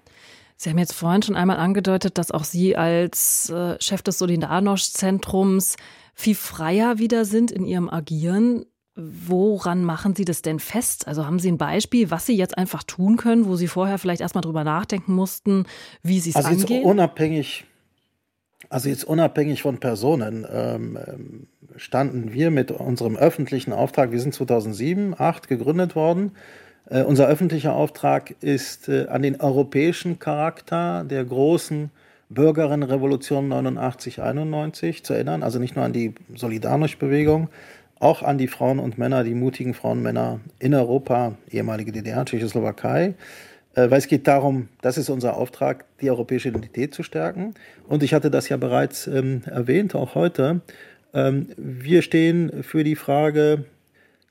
Sie 0.57 0.71
haben 0.71 0.79
jetzt 0.79 0.95
vorhin 0.95 1.23
schon 1.23 1.35
einmal 1.35 1.57
angedeutet, 1.57 2.19
dass 2.19 2.31
auch 2.31 2.45
Sie 2.45 2.77
als 2.77 3.51
äh, 3.51 3.77
Chef 3.81 4.03
des 4.03 4.21
Solidarność-Zentrums 4.21 5.77
viel 6.15 6.35
freier 6.35 6.99
wieder 6.99 7.25
sind 7.25 7.51
in 7.51 7.65
Ihrem 7.65 7.89
Agieren. 7.89 8.65
Woran 8.95 9.85
machen 9.85 10.15
Sie 10.15 10.27
das 10.27 10.43
denn 10.43 10.59
fest? 10.59 11.09
Also 11.09 11.25
haben 11.25 11.39
Sie 11.39 11.51
ein 11.51 11.57
Beispiel, 11.57 12.11
was 12.11 12.27
Sie 12.27 12.37
jetzt 12.37 12.59
einfach 12.59 12.83
tun 12.83 13.17
können, 13.17 13.47
wo 13.47 13.57
Sie 13.57 13.67
vorher 13.67 13.99
vielleicht 13.99 14.21
erstmal 14.21 14.43
drüber 14.43 14.65
nachdenken 14.65 15.15
mussten, 15.15 15.65
wie 16.03 16.21
Sie 16.21 16.31
es 16.31 16.37
also 16.37 16.51
angehen? 16.51 16.83
Jetzt 16.83 16.87
unabhängig, 16.87 17.65
also 18.69 18.91
jetzt 18.91 19.05
unabhängig 19.05 19.63
von 19.63 19.79
Personen 19.79 20.47
ähm, 20.51 20.99
ähm 21.07 21.47
standen 21.77 22.35
wir 22.35 22.51
mit 22.51 22.71
unserem 22.71 23.17
öffentlichen 23.17 23.73
Auftrag, 23.73 24.13
wir 24.13 24.21
sind 24.21 24.35
2007, 24.35 25.15
2008 25.15 25.49
gegründet 25.49 25.97
worden. 25.97 26.33
Äh, 26.91 27.03
unser 27.03 27.29
öffentlicher 27.29 27.75
Auftrag 27.75 28.35
ist 28.43 28.91
äh, 28.91 29.07
an 29.07 29.23
den 29.23 29.41
europäischen 29.41 30.19
Charakter 30.19 31.05
der 31.05 31.25
großen 31.25 31.91
Bürgerinnenrevolution 32.29 33.49
89, 33.49 34.21
91 34.21 35.05
zu 35.05 35.15
erinnern, 35.15 35.43
also 35.43 35.59
nicht 35.59 35.77
nur 35.77 35.85
an 35.85 35.93
die 35.93 36.15
Solidarność-Bewegung, 36.35 37.49
auch 38.03 38.23
an 38.23 38.37
die 38.37 38.49
Frauen 38.49 38.79
und 38.79 38.99
Männer, 38.99 39.23
die 39.23 39.35
mutigen 39.35 39.75
Frauen 39.75 39.99
und 39.99 40.03
Männer 40.03 40.41
in 40.59 40.75
Europa, 40.75 41.37
ehemalige 41.51 41.93
DDR, 41.93 42.25
Tschechoslowakei, 42.25 43.15
äh, 43.75 43.91
weil 43.91 43.99
es 43.99 44.09
geht 44.09 44.27
darum, 44.27 44.69
das 44.81 44.99
ist 44.99 45.09
unser 45.09 45.37
Auftrag, 45.37 45.85
die 46.01 46.11
europäische 46.11 46.49
Identität 46.49 46.95
zu 46.95 47.05
stärken. 47.05 47.55
Und 47.89 48.03
ich 48.03 48.13
hatte 48.13 48.31
das 48.31 48.49
ja 48.49 48.57
bereits 48.57 49.07
ähm, 49.07 49.43
erwähnt, 49.47 49.95
auch 49.95 50.17
heute. 50.17 50.63
Ähm, 51.15 51.49
wir 51.57 52.03
stehen 52.03 52.65
für 52.65 52.83
die 52.83 52.97
Frage, 52.97 53.67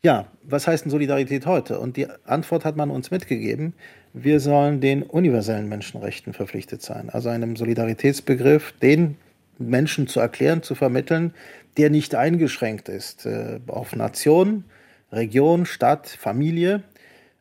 ja, 0.03 0.25
was 0.43 0.67
heißt 0.67 0.86
denn 0.86 0.91
Solidarität 0.91 1.45
heute? 1.45 1.79
Und 1.79 1.95
die 1.95 2.07
Antwort 2.25 2.65
hat 2.65 2.75
man 2.75 2.89
uns 2.89 3.10
mitgegeben. 3.10 3.73
Wir 4.13 4.41
sollen 4.41 4.81
den 4.81 5.03
universellen 5.03 5.69
Menschenrechten 5.69 6.34
verpflichtet 6.34 6.81
sein. 6.81 7.10
Also 7.10 7.29
einem 7.29 7.55
Solidaritätsbegriff, 7.55 8.73
den 8.81 9.15
Menschen 9.60 10.07
zu 10.07 10.19
erklären, 10.19 10.63
zu 10.63 10.75
vermitteln, 10.75 11.34
der 11.77 11.89
nicht 11.89 12.15
eingeschränkt 12.15 12.89
ist 12.89 13.25
äh, 13.25 13.60
auf 13.67 13.95
Nation, 13.95 14.65
Region, 15.12 15.65
Stadt, 15.65 16.07
Familie. 16.07 16.84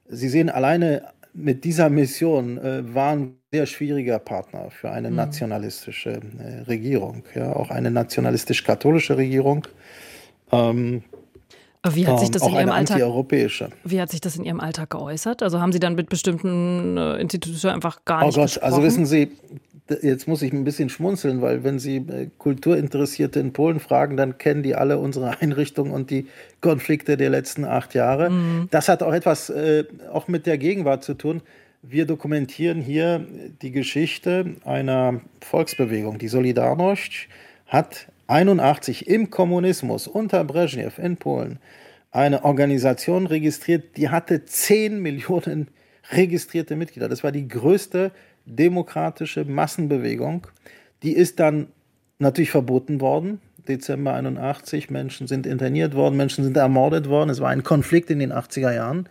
Sie 0.08 0.28
sehen, 0.28 0.48
alleine 0.50 1.12
mit 1.32 1.64
dieser 1.64 1.90
Mission 1.90 2.58
äh, 2.58 2.94
waren 2.94 3.36
sehr 3.52 3.66
schwieriger 3.66 4.18
Partner 4.18 4.70
für 4.70 4.90
eine 4.90 5.10
mhm. 5.10 5.16
nationalistische 5.16 6.20
äh, 6.38 6.62
Regierung, 6.62 7.24
ja, 7.34 7.54
auch 7.54 7.70
eine 7.70 7.90
nationalistisch-katholische 7.90 9.16
Regierung. 9.16 9.66
Ähm, 10.52 11.02
wie 11.88 12.06
hat 12.06 12.20
sich 12.20 12.30
das 12.30 12.46
in 12.46 12.52
Ihrem 12.52 12.70
Alltag 12.70 12.98
Wie 13.84 14.00
hat 14.00 14.10
sich 14.10 14.20
das 14.20 14.36
in 14.36 14.44
Ihrem 14.44 14.60
Alltag 14.60 14.90
geäußert? 14.90 15.42
Also 15.42 15.60
haben 15.60 15.72
Sie 15.72 15.80
dann 15.80 15.94
mit 15.94 16.10
bestimmten 16.10 16.98
äh, 16.98 17.16
Institutionen 17.16 17.74
einfach 17.74 18.04
gar 18.04 18.22
oh 18.22 18.26
nicht 18.26 18.34
Gott, 18.34 18.42
also 18.42 18.60
gesprochen? 18.60 18.64
also 18.64 18.82
wissen 18.82 19.06
Sie, 19.06 19.32
jetzt 20.02 20.28
muss 20.28 20.42
ich 20.42 20.52
ein 20.52 20.64
bisschen 20.64 20.88
schmunzeln, 20.88 21.42
weil 21.42 21.64
wenn 21.64 21.78
Sie 21.78 21.96
äh, 21.96 22.28
Kulturinteressierte 22.38 23.40
in 23.40 23.52
Polen 23.52 23.80
fragen, 23.80 24.16
dann 24.16 24.38
kennen 24.38 24.62
die 24.62 24.74
alle 24.74 24.98
unsere 24.98 25.38
Einrichtungen 25.40 25.92
und 25.92 26.10
die 26.10 26.26
Konflikte 26.60 27.16
der 27.16 27.30
letzten 27.30 27.64
acht 27.64 27.94
Jahre. 27.94 28.30
Mhm. 28.30 28.68
Das 28.70 28.88
hat 28.88 29.02
auch 29.02 29.12
etwas 29.12 29.50
äh, 29.50 29.84
auch 30.12 30.28
mit 30.28 30.46
der 30.46 30.58
Gegenwart 30.58 31.04
zu 31.04 31.14
tun. 31.14 31.42
Wir 31.82 32.04
dokumentieren 32.04 32.80
hier 32.80 33.26
die 33.62 33.70
Geschichte 33.70 34.56
einer 34.64 35.22
Volksbewegung. 35.40 36.18
Die 36.18 36.28
Solidarność 36.28 37.28
hat 37.66 38.08
81 38.26 39.08
im 39.08 39.30
Kommunismus 39.30 40.06
unter 40.06 40.44
Brezhnev 40.44 40.98
in 40.98 41.16
Polen 41.16 41.58
eine 42.12 42.44
Organisation 42.44 43.26
registriert, 43.26 43.96
die 43.96 44.08
hatte 44.08 44.44
10 44.44 45.00
Millionen 45.00 45.68
registrierte 46.12 46.76
Mitglieder. 46.76 47.08
Das 47.08 47.22
war 47.22 47.32
die 47.32 47.46
größte 47.46 48.10
demokratische 48.46 49.44
Massenbewegung. 49.44 50.46
Die 51.02 51.12
ist 51.12 51.40
dann 51.40 51.68
natürlich 52.18 52.50
verboten 52.50 53.00
worden. 53.00 53.40
Dezember 53.68 54.14
81, 54.14 54.90
Menschen 54.90 55.26
sind 55.26 55.46
interniert 55.46 55.94
worden, 55.94 56.16
Menschen 56.16 56.44
sind 56.44 56.56
ermordet 56.56 57.08
worden. 57.08 57.30
Es 57.30 57.40
war 57.40 57.50
ein 57.50 57.62
Konflikt 57.62 58.10
in 58.10 58.18
den 58.18 58.32
80er 58.32 58.74
Jahren. 58.74 59.08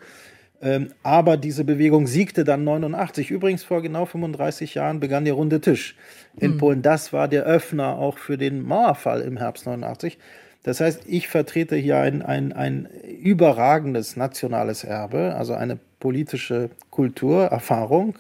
Ähm, 0.62 0.90
aber 1.04 1.38
diese 1.38 1.64
Bewegung 1.64 2.08
siegte 2.08 2.44
dann 2.44 2.64
89. 2.64 3.32
Übrigens 3.32 3.64
vor 3.64 3.82
genau 3.82 4.06
35 4.06 4.76
Jahren 4.76 5.00
begann 5.00 5.26
der 5.26 5.36
runde 5.36 5.62
Tisch 5.62 5.96
in 6.38 6.54
mhm. 6.54 6.58
Polen. 6.58 6.82
Das 6.82 7.14
war 7.14 7.28
der 7.28 7.44
Öffner 7.44 7.98
auch 7.98 8.18
für 8.18 8.38
den 8.38 8.62
Mauerfall 8.62 9.22
im 9.22 9.38
Herbst 9.38 9.66
89. 9.66 10.18
Das 10.64 10.82
heißt, 10.82 11.04
ich 11.06 11.30
vertrete 11.30 11.78
hier 11.78 11.98
ein, 11.98 12.22
ein, 12.22 12.52
ein 12.52 12.90
überragendes 13.22 14.18
nationales 14.18 14.84
Erbe, 14.84 15.36
also 15.36 15.54
eine 15.54 15.80
politische 16.00 16.70
Kultur, 16.90 17.46
Erfahrung. 17.46 18.16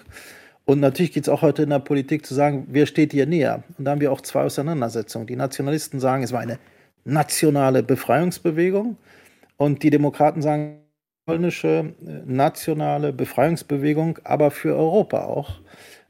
Und 0.69 0.81
natürlich 0.81 1.13
geht 1.13 1.23
es 1.23 1.29
auch 1.29 1.41
heute 1.41 1.63
in 1.63 1.71
der 1.71 1.79
Politik 1.79 2.27
zu 2.27 2.35
sagen, 2.35 2.67
wer 2.69 2.85
steht 2.85 3.11
dir 3.11 3.25
näher? 3.25 3.63
Und 3.79 3.85
da 3.85 3.89
haben 3.89 4.01
wir 4.01 4.11
auch 4.11 4.21
zwei 4.21 4.43
Auseinandersetzungen. 4.43 5.25
Die 5.25 5.35
Nationalisten 5.35 5.99
sagen, 5.99 6.21
es 6.21 6.31
war 6.31 6.41
eine 6.41 6.59
nationale 7.05 7.81
Befreiungsbewegung. 7.81 8.95
Und 9.57 9.81
die 9.81 9.89
Demokraten 9.89 10.43
sagen, 10.43 10.81
polnische 11.25 11.95
äh, 12.05 12.21
nationale 12.23 13.11
Befreiungsbewegung, 13.13 14.19
aber 14.23 14.51
für 14.51 14.75
Europa 14.75 15.25
auch. 15.25 15.59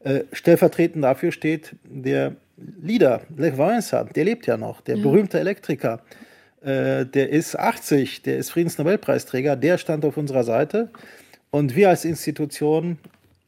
Äh, 0.02 0.26
stellvertretend 0.34 1.06
dafür 1.06 1.32
steht 1.32 1.78
der 1.86 2.36
Leader, 2.58 3.22
Lech 3.38 3.54
Wałęsa, 3.54 4.12
der 4.12 4.26
lebt 4.26 4.45
ja 4.45 4.58
noch, 4.58 4.82
der 4.82 4.98
ja. 4.98 5.04
berühmte 5.04 5.39
Elektriker. 5.39 6.02
Äh, 6.60 7.06
der 7.06 7.30
ist 7.30 7.58
80, 7.58 8.24
der 8.24 8.38
ist 8.38 8.50
Friedensnobelpreisträger, 8.50 9.56
der 9.56 9.78
stand 9.78 10.04
auf 10.04 10.17
unserer 10.17 10.43
Seite. 10.43 10.89
Und 11.50 11.78
wir 11.78 11.88
als 11.88 12.04
Institution, 12.04 12.98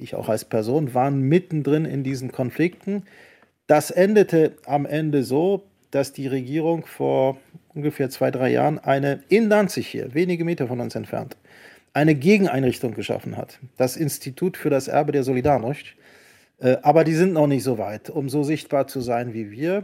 ich 0.01 0.15
auch 0.15 0.29
als 0.29 0.45
Person, 0.45 0.93
waren 0.93 1.21
mittendrin 1.21 1.85
in 1.85 2.03
diesen 2.03 2.31
Konflikten. 2.31 3.03
Das 3.67 3.91
endete 3.91 4.53
am 4.65 4.85
Ende 4.85 5.23
so, 5.23 5.63
dass 5.91 6.13
die 6.13 6.27
Regierung 6.27 6.85
vor 6.85 7.37
ungefähr 7.73 8.09
zwei, 8.09 8.31
drei 8.31 8.49
Jahren 8.51 8.79
eine 8.79 9.23
in 9.29 9.49
Danzig 9.49 9.87
hier, 9.87 10.13
wenige 10.13 10.45
Meter 10.45 10.67
von 10.67 10.79
uns 10.79 10.95
entfernt, 10.95 11.37
eine 11.93 12.15
Gegeneinrichtung 12.15 12.93
geschaffen 12.93 13.37
hat. 13.37 13.59
Das 13.77 13.97
Institut 13.97 14.57
für 14.57 14.69
das 14.69 14.87
Erbe 14.87 15.11
der 15.11 15.23
Solidarność. 15.23 15.95
Äh, 16.59 16.77
aber 16.81 17.03
die 17.03 17.13
sind 17.13 17.33
noch 17.33 17.47
nicht 17.47 17.63
so 17.63 17.77
weit, 17.77 18.09
um 18.09 18.29
so 18.29 18.43
sichtbar 18.43 18.87
zu 18.87 19.01
sein 19.01 19.33
wie 19.33 19.51
wir. 19.51 19.83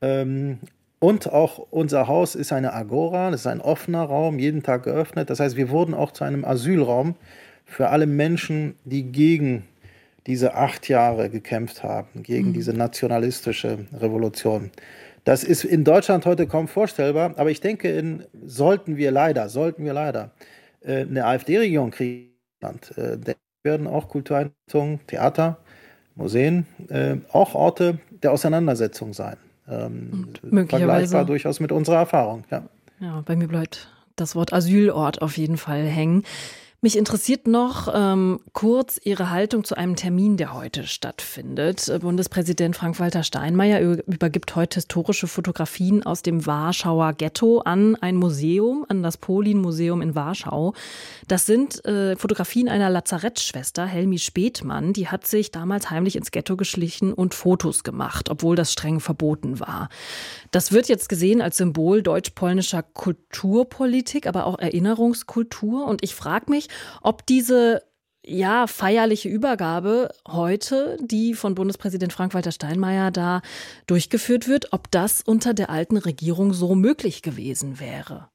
Ähm, 0.00 0.58
und 0.98 1.32
auch 1.32 1.58
unser 1.70 2.06
Haus 2.06 2.36
ist 2.36 2.52
eine 2.52 2.72
Agora, 2.72 3.32
das 3.32 3.40
ist 3.40 3.46
ein 3.48 3.60
offener 3.60 4.04
Raum, 4.04 4.38
jeden 4.38 4.62
Tag 4.62 4.84
geöffnet. 4.84 5.30
Das 5.30 5.40
heißt, 5.40 5.56
wir 5.56 5.70
wurden 5.70 5.94
auch 5.94 6.12
zu 6.12 6.22
einem 6.22 6.44
Asylraum 6.44 7.16
für 7.72 7.88
alle 7.88 8.06
Menschen, 8.06 8.74
die 8.84 9.04
gegen 9.04 9.64
diese 10.26 10.54
acht 10.54 10.88
Jahre 10.88 11.30
gekämpft 11.30 11.82
haben, 11.82 12.22
gegen 12.22 12.48
mhm. 12.48 12.52
diese 12.52 12.72
nationalistische 12.72 13.86
Revolution. 13.92 14.70
Das 15.24 15.44
ist 15.44 15.64
in 15.64 15.84
Deutschland 15.84 16.26
heute 16.26 16.46
kaum 16.46 16.68
vorstellbar, 16.68 17.34
aber 17.36 17.50
ich 17.50 17.60
denke, 17.60 17.90
in, 17.90 18.24
sollten 18.44 18.96
wir 18.96 19.10
leider, 19.10 19.48
sollten 19.48 19.84
wir 19.84 19.92
leider 19.92 20.30
äh, 20.80 21.02
eine 21.02 21.24
AfD-Regierung 21.24 21.90
kriegen, 21.90 22.30
äh, 22.96 23.18
werden 23.64 23.86
auch 23.86 24.08
Kultureinrichtungen, 24.08 25.00
Theater, 25.06 25.58
Museen, 26.14 26.66
äh, 26.88 27.16
auch 27.32 27.54
Orte 27.54 27.98
der 28.10 28.32
Auseinandersetzung 28.32 29.12
sein. 29.12 29.36
Ähm, 29.68 30.28
vergleichbar 30.68 31.24
durchaus 31.24 31.60
mit 31.60 31.70
unserer 31.70 31.98
Erfahrung. 31.98 32.44
Ja. 32.50 32.64
ja, 33.00 33.22
bei 33.24 33.36
mir 33.36 33.46
bleibt 33.46 33.88
das 34.16 34.34
Wort 34.34 34.52
Asylort 34.52 35.22
auf 35.22 35.38
jeden 35.38 35.56
Fall 35.56 35.84
hängen. 35.84 36.24
Mich 36.84 36.98
interessiert 36.98 37.46
noch 37.46 37.88
ähm, 37.94 38.40
kurz 38.52 38.98
Ihre 39.04 39.30
Haltung 39.30 39.62
zu 39.62 39.76
einem 39.76 39.94
Termin, 39.94 40.36
der 40.36 40.52
heute 40.52 40.82
stattfindet. 40.82 41.88
Bundespräsident 42.00 42.74
Frank-Walter 42.74 43.22
Steinmeier 43.22 43.78
übergibt 43.80 44.56
heute 44.56 44.80
historische 44.80 45.28
Fotografien 45.28 46.04
aus 46.04 46.22
dem 46.22 46.44
Warschauer 46.44 47.12
Ghetto 47.12 47.60
an 47.60 47.94
ein 47.94 48.16
Museum, 48.16 48.84
an 48.88 49.04
das 49.04 49.16
Polin-Museum 49.16 50.02
in 50.02 50.16
Warschau. 50.16 50.74
Das 51.28 51.46
sind 51.46 51.84
äh, 51.84 52.16
Fotografien 52.16 52.68
einer 52.68 52.90
Lazarettschwester, 52.90 53.86
Helmi 53.86 54.18
Spätmann. 54.18 54.92
Die 54.92 55.06
hat 55.06 55.24
sich 55.24 55.52
damals 55.52 55.88
heimlich 55.88 56.16
ins 56.16 56.32
Ghetto 56.32 56.56
geschlichen 56.56 57.12
und 57.12 57.32
Fotos 57.32 57.84
gemacht, 57.84 58.28
obwohl 58.28 58.56
das 58.56 58.72
streng 58.72 58.98
verboten 58.98 59.60
war. 59.60 59.88
Das 60.50 60.72
wird 60.72 60.88
jetzt 60.88 61.08
gesehen 61.08 61.42
als 61.42 61.58
Symbol 61.58 62.02
deutsch-polnischer 62.02 62.82
Kulturpolitik, 62.82 64.26
aber 64.26 64.46
auch 64.46 64.58
Erinnerungskultur. 64.58 65.86
Und 65.86 66.02
ich 66.02 66.16
frage 66.16 66.50
mich, 66.50 66.70
ob 67.02 67.26
diese 67.26 67.82
ja, 68.24 68.66
feierliche 68.66 69.28
Übergabe 69.28 70.10
heute, 70.28 70.96
die 71.00 71.34
von 71.34 71.54
Bundespräsident 71.54 72.12
Frank-Walter 72.12 72.52
Steinmeier 72.52 73.10
da 73.10 73.42
durchgeführt 73.86 74.46
wird, 74.46 74.72
ob 74.72 74.90
das 74.90 75.22
unter 75.22 75.54
der 75.54 75.70
alten 75.70 75.96
Regierung 75.96 76.52
so 76.52 76.74
möglich 76.74 77.22
gewesen 77.22 77.80
wäre. 77.80 78.28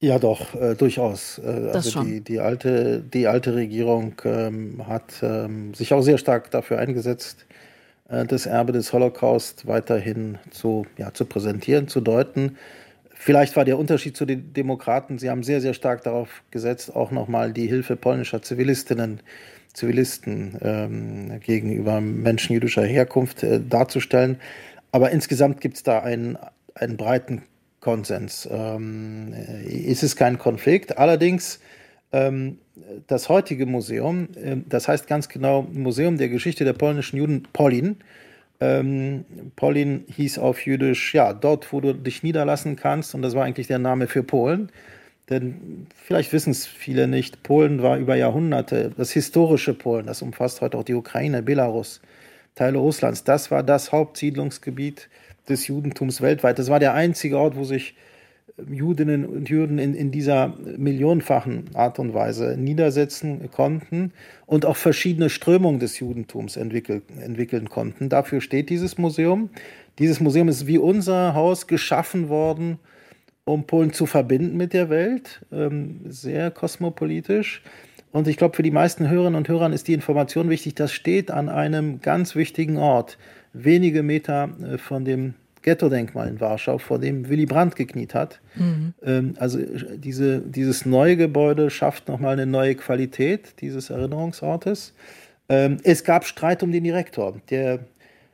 Ja, 0.00 0.18
doch, 0.18 0.54
äh, 0.54 0.74
durchaus. 0.74 1.38
Äh, 1.38 1.42
das 1.66 1.76
also 1.76 1.90
schon. 1.90 2.06
Die, 2.06 2.20
die, 2.22 2.40
alte, 2.40 3.00
die 3.00 3.28
alte 3.28 3.54
Regierung 3.54 4.14
ähm, 4.24 4.84
hat 4.88 5.22
ähm, 5.22 5.74
sich 5.74 5.94
auch 5.94 6.02
sehr 6.02 6.18
stark 6.18 6.50
dafür 6.50 6.78
eingesetzt, 6.78 7.46
äh, 8.08 8.24
das 8.24 8.46
Erbe 8.46 8.72
des 8.72 8.92
Holocaust 8.92 9.68
weiterhin 9.68 10.38
zu, 10.50 10.86
ja, 10.96 11.14
zu 11.14 11.24
präsentieren, 11.24 11.86
zu 11.86 12.00
deuten. 12.00 12.56
Vielleicht 13.24 13.54
war 13.54 13.64
der 13.64 13.78
Unterschied 13.78 14.16
zu 14.16 14.26
den 14.26 14.52
Demokraten, 14.52 15.16
sie 15.16 15.30
haben 15.30 15.44
sehr, 15.44 15.60
sehr 15.60 15.74
stark 15.74 16.02
darauf 16.02 16.42
gesetzt, 16.50 16.96
auch 16.96 17.12
nochmal 17.12 17.52
die 17.52 17.68
Hilfe 17.68 17.94
polnischer 17.94 18.42
Zivilistinnen, 18.42 19.20
Zivilisten 19.72 20.58
ähm, 20.60 21.38
gegenüber 21.38 22.00
Menschen 22.00 22.54
jüdischer 22.54 22.84
Herkunft 22.84 23.44
äh, 23.44 23.60
darzustellen. 23.60 24.40
Aber 24.90 25.12
insgesamt 25.12 25.60
gibt 25.60 25.76
es 25.76 25.84
da 25.84 26.00
einen, 26.00 26.36
einen 26.74 26.96
breiten 26.96 27.42
Konsens. 27.78 28.48
Ähm, 28.50 29.32
ist 29.68 30.02
es 30.02 30.16
kein 30.16 30.36
Konflikt? 30.38 30.98
Allerdings, 30.98 31.60
ähm, 32.10 32.58
das 33.06 33.28
heutige 33.28 33.66
Museum, 33.66 34.30
äh, 34.34 34.56
das 34.68 34.88
heißt 34.88 35.06
ganz 35.06 35.28
genau 35.28 35.62
Museum 35.72 36.18
der 36.18 36.28
Geschichte 36.28 36.64
der 36.64 36.72
polnischen 36.72 37.18
Juden 37.18 37.44
Polin, 37.52 37.98
ähm, 38.62 39.24
Polin 39.56 40.04
hieß 40.08 40.38
auf 40.38 40.64
Jüdisch, 40.64 41.14
ja, 41.14 41.32
dort, 41.32 41.72
wo 41.72 41.80
du 41.80 41.94
dich 41.94 42.22
niederlassen 42.22 42.76
kannst. 42.76 43.12
Und 43.14 43.22
das 43.22 43.34
war 43.34 43.44
eigentlich 43.44 43.66
der 43.66 43.80
Name 43.80 44.06
für 44.06 44.22
Polen. 44.22 44.70
Denn 45.30 45.86
vielleicht 45.96 46.32
wissen 46.32 46.50
es 46.50 46.66
viele 46.66 47.08
nicht, 47.08 47.42
Polen 47.42 47.82
war 47.82 47.98
über 47.98 48.14
Jahrhunderte 48.14 48.92
das 48.96 49.10
historische 49.10 49.74
Polen, 49.74 50.06
das 50.06 50.20
umfasst 50.20 50.60
heute 50.60 50.76
auch 50.76 50.84
die 50.84 50.94
Ukraine, 50.94 51.42
Belarus, 51.42 52.00
Teile 52.54 52.78
Russlands. 52.78 53.24
Das 53.24 53.50
war 53.50 53.62
das 53.62 53.90
Hauptsiedlungsgebiet 53.90 55.08
des 55.48 55.66
Judentums 55.66 56.20
weltweit. 56.20 56.58
Das 56.58 56.68
war 56.70 56.78
der 56.78 56.94
einzige 56.94 57.38
Ort, 57.38 57.56
wo 57.56 57.64
sich 57.64 57.94
Judinnen 58.70 59.24
und 59.24 59.48
Juden 59.48 59.78
in, 59.78 59.94
in 59.94 60.10
dieser 60.10 60.54
millionenfachen 60.76 61.70
Art 61.74 61.98
und 61.98 62.14
Weise 62.14 62.56
niedersetzen 62.58 63.50
konnten 63.50 64.12
und 64.46 64.66
auch 64.66 64.76
verschiedene 64.76 65.30
Strömungen 65.30 65.80
des 65.80 65.98
Judentums 65.98 66.56
entwickelt, 66.56 67.04
entwickeln 67.20 67.68
konnten. 67.68 68.08
Dafür 68.08 68.40
steht 68.40 68.70
dieses 68.70 68.98
Museum. 68.98 69.50
Dieses 69.98 70.20
Museum 70.20 70.48
ist 70.48 70.66
wie 70.66 70.78
unser 70.78 71.34
Haus 71.34 71.66
geschaffen 71.66 72.28
worden, 72.28 72.78
um 73.44 73.64
Polen 73.66 73.92
zu 73.92 74.06
verbinden 74.06 74.56
mit 74.56 74.72
der 74.72 74.88
Welt, 74.88 75.44
ähm, 75.50 76.00
sehr 76.06 76.50
kosmopolitisch. 76.50 77.62
Und 78.12 78.28
ich 78.28 78.36
glaube, 78.36 78.54
für 78.54 78.62
die 78.62 78.70
meisten 78.70 79.08
Hörerinnen 79.08 79.36
und 79.36 79.48
Hörer 79.48 79.72
ist 79.72 79.88
die 79.88 79.94
Information 79.94 80.50
wichtig, 80.50 80.74
das 80.74 80.92
steht 80.92 81.30
an 81.30 81.48
einem 81.48 82.00
ganz 82.00 82.34
wichtigen 82.36 82.76
Ort, 82.76 83.18
wenige 83.52 84.02
Meter 84.02 84.50
äh, 84.62 84.78
von 84.78 85.04
dem 85.04 85.34
Ghetto-Denkmal 85.62 86.28
in 86.28 86.40
Warschau, 86.40 86.78
vor 86.78 86.98
dem 86.98 87.28
Willy 87.28 87.46
Brandt 87.46 87.76
gekniet 87.76 88.14
hat. 88.14 88.40
Mhm. 88.56 88.94
Ähm, 89.04 89.34
also 89.38 89.58
diese, 89.96 90.40
dieses 90.40 90.84
neue 90.86 91.16
Gebäude 91.16 91.70
schafft 91.70 92.08
nochmal 92.08 92.34
eine 92.34 92.46
neue 92.46 92.74
Qualität 92.74 93.60
dieses 93.60 93.90
Erinnerungsortes. 93.90 94.94
Ähm, 95.48 95.78
es 95.82 96.04
gab 96.04 96.24
Streit 96.24 96.62
um 96.62 96.72
den 96.72 96.84
Direktor. 96.84 97.40
Der 97.50 97.80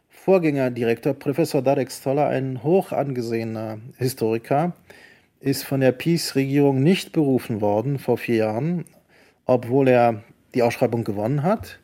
Vorgängerdirektor, 0.08 1.14
Professor 1.14 1.62
Darek 1.62 1.90
Stoller, 1.90 2.28
ein 2.28 2.62
hoch 2.62 2.92
angesehener 2.92 3.78
Historiker, 3.96 4.74
ist 5.40 5.64
von 5.64 5.80
der 5.80 5.92
Peace-Regierung 5.92 6.82
nicht 6.82 7.12
berufen 7.12 7.60
worden 7.60 7.98
vor 7.98 8.18
vier 8.18 8.36
Jahren, 8.36 8.84
obwohl 9.46 9.88
er 9.88 10.22
die 10.54 10.62
Ausschreibung 10.62 11.04
gewonnen 11.04 11.42
hat. 11.42 11.78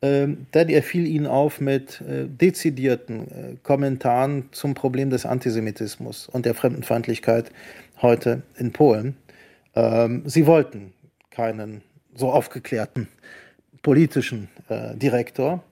Ähm, 0.00 0.46
denn 0.54 0.68
er 0.68 0.82
fiel 0.84 1.06
ihnen 1.06 1.26
auf 1.26 1.60
mit 1.60 2.00
äh, 2.02 2.26
dezidierten 2.28 3.20
äh, 3.20 3.56
Kommentaren 3.64 4.44
zum 4.52 4.74
Problem 4.74 5.10
des 5.10 5.26
Antisemitismus 5.26 6.28
und 6.28 6.46
der 6.46 6.54
Fremdenfeindlichkeit 6.54 7.50
heute 8.00 8.42
in 8.56 8.72
Polen. 8.72 9.16
Ähm, 9.74 10.22
sie 10.24 10.46
wollten 10.46 10.92
keinen 11.30 11.82
so 12.14 12.30
aufgeklärten 12.30 13.08
politischen 13.82 14.48
äh, 14.68 14.94
Direktor. 14.94 15.64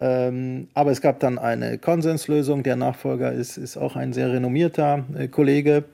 Ähm, 0.00 0.68
aber 0.72 0.90
es 0.90 1.02
gab 1.02 1.20
dann 1.20 1.38
eine 1.38 1.76
Konsenslösung. 1.76 2.62
Der 2.62 2.76
Nachfolger 2.76 3.32
ist, 3.32 3.58
ist 3.58 3.76
auch 3.76 3.94
ein 3.94 4.14
sehr 4.14 4.32
renommierter 4.32 5.04
Kollege. 5.30 5.84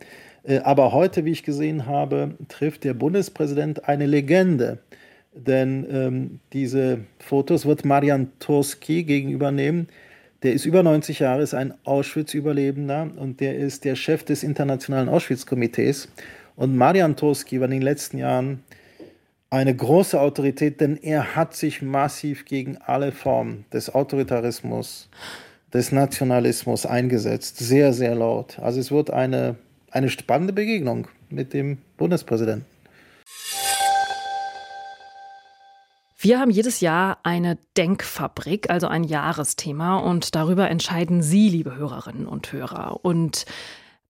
Aber 0.64 0.92
heute, 0.92 1.24
wie 1.24 1.30
ich 1.30 1.44
gesehen 1.44 1.86
habe, 1.86 2.34
trifft 2.48 2.82
der 2.82 2.94
Bundespräsident 2.94 3.88
eine 3.88 4.06
Legende 4.06 4.78
denn 5.34 5.86
ähm, 5.90 6.40
diese 6.52 7.00
Fotos 7.18 7.66
wird 7.66 7.84
Marian 7.84 8.30
Turski 8.38 9.04
gegenübernehmen. 9.04 9.88
Der 10.42 10.52
ist 10.52 10.66
über 10.66 10.82
90 10.82 11.20
Jahre, 11.20 11.42
ist 11.42 11.54
ein 11.54 11.74
Auschwitz-Überlebender 11.84 13.10
und 13.16 13.40
der 13.40 13.56
ist 13.56 13.84
der 13.84 13.96
Chef 13.96 14.24
des 14.24 14.42
Internationalen 14.42 15.08
Auschwitz-Komitees. 15.08 16.08
Und 16.56 16.76
Marian 16.76 17.16
Turski 17.16 17.60
war 17.60 17.66
in 17.66 17.72
den 17.72 17.82
letzten 17.82 18.18
Jahren 18.18 18.62
eine 19.50 19.74
große 19.74 20.20
Autorität, 20.20 20.80
denn 20.80 20.96
er 20.96 21.36
hat 21.36 21.54
sich 21.54 21.82
massiv 21.82 22.44
gegen 22.44 22.78
alle 22.78 23.12
Formen 23.12 23.64
des 23.72 23.94
Autoritarismus, 23.94 25.08
des 25.72 25.92
Nationalismus 25.92 26.86
eingesetzt. 26.86 27.58
Sehr, 27.58 27.92
sehr 27.92 28.14
laut. 28.14 28.58
Also 28.58 28.80
es 28.80 28.90
wird 28.90 29.10
eine 29.10 29.56
eine 29.92 30.08
spannende 30.08 30.52
Begegnung 30.52 31.06
mit 31.28 31.52
dem 31.52 31.78
Bundespräsidenten. 31.96 32.71
Wir 36.24 36.38
haben 36.38 36.52
jedes 36.52 36.78
Jahr 36.78 37.18
eine 37.24 37.58
Denkfabrik, 37.76 38.70
also 38.70 38.86
ein 38.86 39.02
Jahresthema, 39.02 39.98
und 39.98 40.36
darüber 40.36 40.70
entscheiden 40.70 41.20
Sie, 41.20 41.48
liebe 41.48 41.74
Hörerinnen 41.74 42.28
und 42.28 42.52
Hörer. 42.52 43.04
Und 43.04 43.44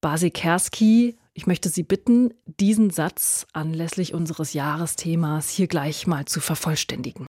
Basi 0.02 0.30
Kerski, 0.30 1.16
ich 1.32 1.46
möchte 1.46 1.70
Sie 1.70 1.82
bitten, 1.82 2.34
diesen 2.44 2.90
Satz 2.90 3.46
anlässlich 3.54 4.12
unseres 4.12 4.52
Jahresthemas 4.52 5.48
hier 5.48 5.68
gleich 5.68 6.06
mal 6.06 6.26
zu 6.26 6.40
vervollständigen. 6.40 7.24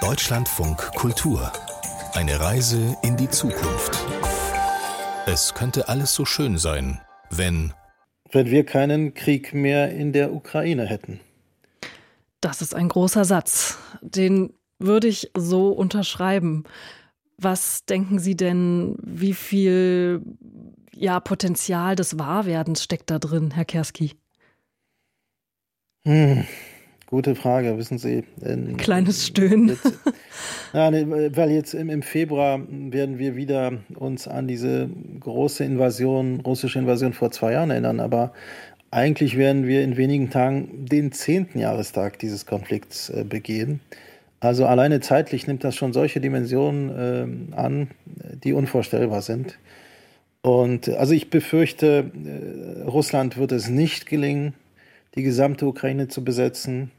Deutschlandfunk 0.00 0.78
Kultur. 0.94 1.50
Eine 2.14 2.38
Reise 2.38 2.96
in 3.02 3.16
die 3.16 3.28
Zukunft. 3.28 3.98
Es 5.26 5.52
könnte 5.52 5.88
alles 5.88 6.14
so 6.14 6.24
schön 6.24 6.58
sein, 6.58 7.00
wenn. 7.28 7.72
Wenn 8.30 8.46
wir 8.52 8.64
keinen 8.64 9.14
Krieg 9.14 9.52
mehr 9.52 9.90
in 9.90 10.12
der 10.12 10.32
Ukraine 10.32 10.86
hätten. 10.86 11.18
Das 12.40 12.62
ist 12.62 12.74
ein 12.74 12.88
großer 12.88 13.24
Satz. 13.24 13.78
Den 14.00 14.54
würde 14.78 15.08
ich 15.08 15.30
so 15.36 15.68
unterschreiben. 15.68 16.64
Was 17.36 17.84
denken 17.84 18.18
Sie 18.18 18.36
denn, 18.36 18.96
wie 19.02 19.34
viel 19.34 20.22
ja, 20.94 21.20
Potenzial 21.20 21.96
des 21.96 22.18
Wahrwerdens 22.18 22.82
steckt 22.82 23.10
da 23.10 23.18
drin, 23.18 23.52
Herr 23.52 23.64
Kerski? 23.64 24.12
Hm, 26.04 26.44
gute 27.06 27.34
Frage, 27.34 27.76
wissen 27.76 27.98
Sie. 27.98 28.24
In, 28.42 28.76
Kleines 28.78 29.26
Stöhnen. 29.26 29.68
Jetzt, 29.68 29.84
ja, 30.72 30.90
weil 30.92 31.50
jetzt 31.50 31.74
im, 31.74 31.90
im, 31.90 32.02
Februar 32.02 32.60
werden 32.68 33.18
wir 33.18 33.36
wieder 33.36 33.72
uns 33.94 34.28
an 34.28 34.48
diese 34.48 34.88
große 35.20 35.64
Invasion, 35.64 36.40
russische 36.40 36.78
Invasion 36.78 37.12
vor 37.12 37.30
zwei 37.30 37.52
Jahren 37.52 37.70
erinnern. 37.70 38.00
Aber 38.00 38.32
eigentlich 38.90 39.36
werden 39.36 39.66
wir 39.66 39.82
in 39.82 39.96
wenigen 39.96 40.30
Tagen 40.30 40.86
den 40.86 41.12
zehnten 41.12 41.58
Jahrestag 41.58 42.18
dieses 42.18 42.46
Konflikts 42.46 43.10
äh, 43.10 43.24
begehen. 43.24 43.80
Also 44.40 44.66
alleine 44.66 45.00
zeitlich 45.00 45.46
nimmt 45.46 45.64
das 45.64 45.76
schon 45.76 45.92
solche 45.92 46.20
Dimensionen 46.20 47.52
äh, 47.52 47.56
an, 47.56 47.90
die 48.42 48.52
unvorstellbar 48.52 49.22
sind. 49.22 49.58
Und 50.42 50.88
äh, 50.88 50.96
also 50.96 51.12
ich 51.12 51.30
befürchte, 51.30 52.10
äh, 52.24 52.82
Russland 52.82 53.36
wird 53.36 53.52
es 53.52 53.68
nicht 53.68 54.06
gelingen, 54.06 54.54
die 55.14 55.22
gesamte 55.22 55.66
Ukraine 55.66 56.08
zu 56.08 56.24
besetzen. 56.24 56.90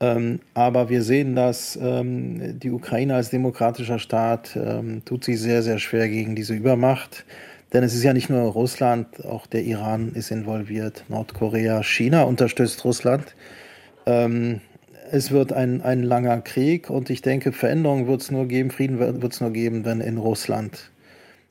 Ähm, 0.00 0.40
aber 0.54 0.88
wir 0.88 1.02
sehen, 1.02 1.36
dass 1.36 1.78
ähm, 1.80 2.58
die 2.58 2.70
Ukraine 2.70 3.14
als 3.14 3.30
demokratischer 3.30 3.98
Staat 3.98 4.56
ähm, 4.56 5.04
tut 5.04 5.24
sich 5.24 5.38
sehr, 5.38 5.62
sehr 5.62 5.78
schwer 5.78 6.08
gegen 6.08 6.34
diese 6.34 6.54
Übermacht. 6.54 7.24
Denn 7.72 7.84
es 7.84 7.94
ist 7.94 8.02
ja 8.02 8.12
nicht 8.12 8.30
nur 8.30 8.42
Russland, 8.42 9.24
auch 9.24 9.46
der 9.46 9.62
Iran 9.62 10.12
ist 10.14 10.30
involviert, 10.30 11.04
Nordkorea, 11.08 11.82
China 11.82 12.22
unterstützt 12.22 12.84
Russland. 12.84 13.34
Ähm, 14.06 14.60
es 15.12 15.30
wird 15.30 15.52
ein, 15.52 15.82
ein 15.82 16.02
langer 16.02 16.40
Krieg 16.40 16.90
und 16.90 17.10
ich 17.10 17.22
denke, 17.22 17.52
Veränderungen 17.52 18.06
wird 18.06 18.22
es 18.22 18.30
nur 18.30 18.46
geben, 18.46 18.70
Frieden 18.70 18.98
wird 18.98 19.32
es 19.32 19.40
nur 19.40 19.52
geben, 19.52 19.84
wenn 19.84 20.00
in 20.00 20.18
Russland 20.18 20.90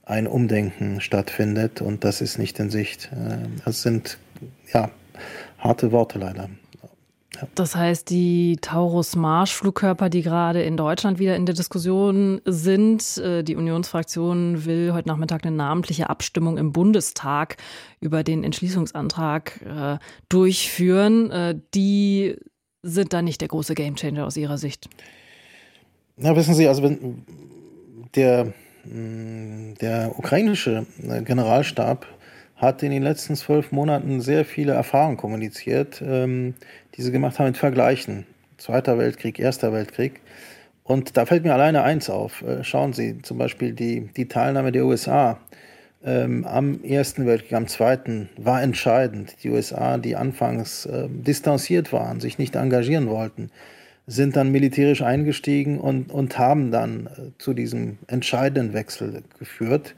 ein 0.05 0.27
Umdenken 0.27 1.01
stattfindet 1.01 1.81
und 1.81 2.03
das 2.03 2.21
ist 2.21 2.37
nicht 2.37 2.59
in 2.59 2.69
Sicht. 2.69 3.11
Äh, 3.13 3.47
das 3.63 3.81
sind 3.81 4.17
ja 4.73 4.89
harte 5.57 5.91
Worte 5.91 6.19
leider. 6.19 6.49
Das 7.55 7.75
heißt, 7.75 8.09
die 8.09 8.57
Taurus-Marsch-Flugkörper, 8.61 10.09
die 10.09 10.21
gerade 10.21 10.61
in 10.61 10.77
Deutschland 10.77 11.19
wieder 11.19 11.35
in 11.35 11.45
der 11.45 11.55
Diskussion 11.55 12.41
sind, 12.45 13.17
äh, 13.17 13.43
die 13.43 13.55
Unionsfraktion 13.55 14.65
will 14.65 14.93
heute 14.93 15.07
Nachmittag 15.07 15.45
eine 15.45 15.55
namentliche 15.55 16.09
Abstimmung 16.09 16.57
im 16.57 16.71
Bundestag 16.71 17.57
über 17.99 18.23
den 18.23 18.43
Entschließungsantrag 18.43 19.61
äh, 19.61 19.97
durchführen. 20.29 21.31
Äh, 21.31 21.59
die 21.73 22.35
sind 22.81 23.13
da 23.13 23.21
nicht 23.21 23.41
der 23.41 23.47
große 23.47 23.75
Gamechanger 23.75 24.25
aus 24.25 24.37
Ihrer 24.37 24.57
Sicht. 24.57 24.89
Na, 26.17 26.35
wissen 26.35 26.53
Sie, 26.53 26.67
also 26.67 26.83
wenn 26.83 27.23
der, 28.15 28.53
mm, 28.85 29.75
der 29.81 30.17
ukrainische 30.17 30.85
Generalstab 31.25 32.05
hat 32.59 32.83
in 32.83 32.91
den 32.91 33.03
letzten 33.03 33.35
zwölf 33.35 33.71
Monaten 33.71 34.21
sehr 34.21 34.45
viele 34.45 34.73
Erfahrungen 34.73 35.17
kommuniziert, 35.17 36.03
ähm, 36.05 36.53
die 36.95 37.01
sie 37.01 37.11
gemacht 37.11 37.39
haben 37.39 37.47
mit 37.47 37.57
Vergleichen. 37.57 38.25
Zweiter 38.57 38.97
Weltkrieg, 38.97 39.39
Erster 39.39 39.71
Weltkrieg. 39.71 40.19
Und 40.83 41.15
da 41.15 41.25
fällt 41.25 41.43
mir 41.43 41.53
alleine 41.53 41.83
eins 41.83 42.09
auf. 42.09 42.41
Äh, 42.41 42.63
schauen 42.63 42.93
Sie, 42.93 43.21
zum 43.21 43.37
Beispiel 43.37 43.73
die, 43.73 44.09
die 44.15 44.27
Teilnahme 44.27 44.73
der 44.73 44.85
USA 44.85 45.39
ähm, 46.03 46.45
am 46.45 46.83
Ersten 46.83 47.25
Weltkrieg, 47.25 47.53
am 47.53 47.67
Zweiten, 47.67 48.29
war 48.37 48.61
entscheidend. 48.61 49.35
Die 49.43 49.49
USA, 49.49 49.97
die 49.97 50.17
anfangs 50.17 50.85
äh, 50.85 51.07
distanziert 51.09 51.93
waren, 51.93 52.19
sich 52.19 52.37
nicht 52.37 52.55
engagieren 52.55 53.07
wollten, 53.07 53.51
sind 54.07 54.35
dann 54.35 54.51
militärisch 54.51 55.01
eingestiegen 55.01 55.79
und, 55.79 56.11
und 56.11 56.37
haben 56.37 56.71
dann 56.71 57.07
äh, 57.07 57.31
zu 57.37 57.53
diesem 57.53 57.99
entscheidenden 58.07 58.73
Wechsel 58.73 59.23
geführt. 59.37 59.95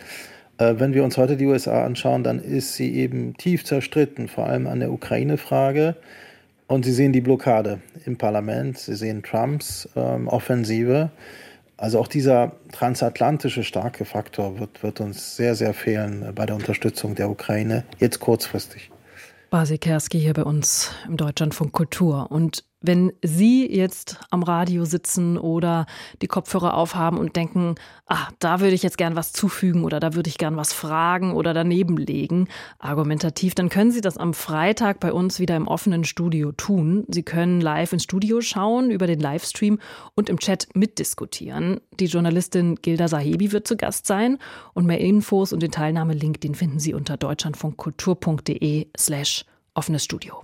Äh, 0.61 0.79
wenn 0.79 0.93
wir 0.93 1.03
uns 1.03 1.17
heute 1.17 1.37
die 1.37 1.47
USA 1.47 1.83
anschauen, 1.83 2.23
dann 2.23 2.39
ist 2.39 2.75
sie 2.75 2.93
eben 2.95 3.35
tief 3.35 3.65
zerstritten, 3.65 4.27
vor 4.27 4.45
allem 4.45 4.67
an 4.67 4.79
der 4.79 4.91
Ukraine-Frage. 4.91 5.95
Und 6.67 6.85
Sie 6.85 6.93
sehen 6.93 7.11
die 7.11 7.21
Blockade 7.21 7.81
im 8.05 8.17
Parlament, 8.17 8.77
Sie 8.77 8.95
sehen 8.95 9.23
Trumps 9.23 9.89
ähm, 9.95 10.27
Offensive. 10.27 11.09
Also 11.75 11.99
auch 11.99 12.07
dieser 12.07 12.53
transatlantische 12.71 13.63
starke 13.63 14.05
Faktor 14.05 14.59
wird, 14.59 14.83
wird 14.83 15.01
uns 15.01 15.35
sehr, 15.35 15.55
sehr 15.55 15.73
fehlen 15.73 16.31
bei 16.35 16.45
der 16.45 16.55
Unterstützung 16.55 17.15
der 17.15 17.29
Ukraine, 17.29 17.83
jetzt 17.97 18.19
kurzfristig. 18.19 18.91
Basi 19.49 19.79
Kerski 19.79 20.19
hier 20.19 20.33
bei 20.33 20.43
uns 20.43 20.91
im 21.07 21.17
Deutschlandfunk 21.17 21.73
Kultur. 21.73 22.31
Und 22.31 22.63
wenn 22.81 23.13
Sie 23.23 23.71
jetzt 23.71 24.19
am 24.31 24.43
Radio 24.43 24.85
sitzen 24.85 25.37
oder 25.37 25.85
die 26.21 26.27
Kopfhörer 26.27 26.75
aufhaben 26.75 27.17
und 27.17 27.35
denken, 27.35 27.75
ah, 28.07 28.27
da 28.39 28.59
würde 28.59 28.73
ich 28.73 28.83
jetzt 28.83 28.97
gern 28.97 29.15
was 29.15 29.31
zufügen 29.33 29.83
oder 29.83 29.99
da 29.99 30.15
würde 30.15 30.29
ich 30.29 30.37
gern 30.37 30.57
was 30.57 30.73
fragen 30.73 31.33
oder 31.33 31.53
daneben 31.53 31.97
legen, 31.97 32.47
argumentativ, 32.79 33.53
dann 33.53 33.69
können 33.69 33.91
Sie 33.91 34.01
das 34.01 34.17
am 34.17 34.33
Freitag 34.33 34.99
bei 34.99 35.13
uns 35.13 35.39
wieder 35.39 35.55
im 35.55 35.67
offenen 35.67 36.03
Studio 36.03 36.51
tun. 36.51 37.05
Sie 37.07 37.23
können 37.23 37.61
live 37.61 37.93
ins 37.93 38.03
Studio 38.03 38.41
schauen 38.41 38.89
über 38.89 39.05
den 39.05 39.19
Livestream 39.19 39.79
und 40.15 40.29
im 40.29 40.39
Chat 40.39 40.67
mitdiskutieren. 40.73 41.81
Die 41.99 42.05
Journalistin 42.05 42.75
Gilda 42.81 43.07
Sahebi 43.07 43.51
wird 43.51 43.67
zu 43.67 43.77
Gast 43.77 44.07
sein 44.07 44.39
und 44.73 44.87
mehr 44.87 44.99
Infos 44.99 45.53
und 45.53 45.61
den 45.61 45.71
Teilnahmelink, 45.71 46.41
den 46.41 46.55
finden 46.55 46.79
Sie 46.79 46.93
unter 46.95 47.15
deutschlandfunkkultur.de 47.17 48.87
slash 48.97 49.45
offenes 49.75 50.03
Studio. 50.03 50.43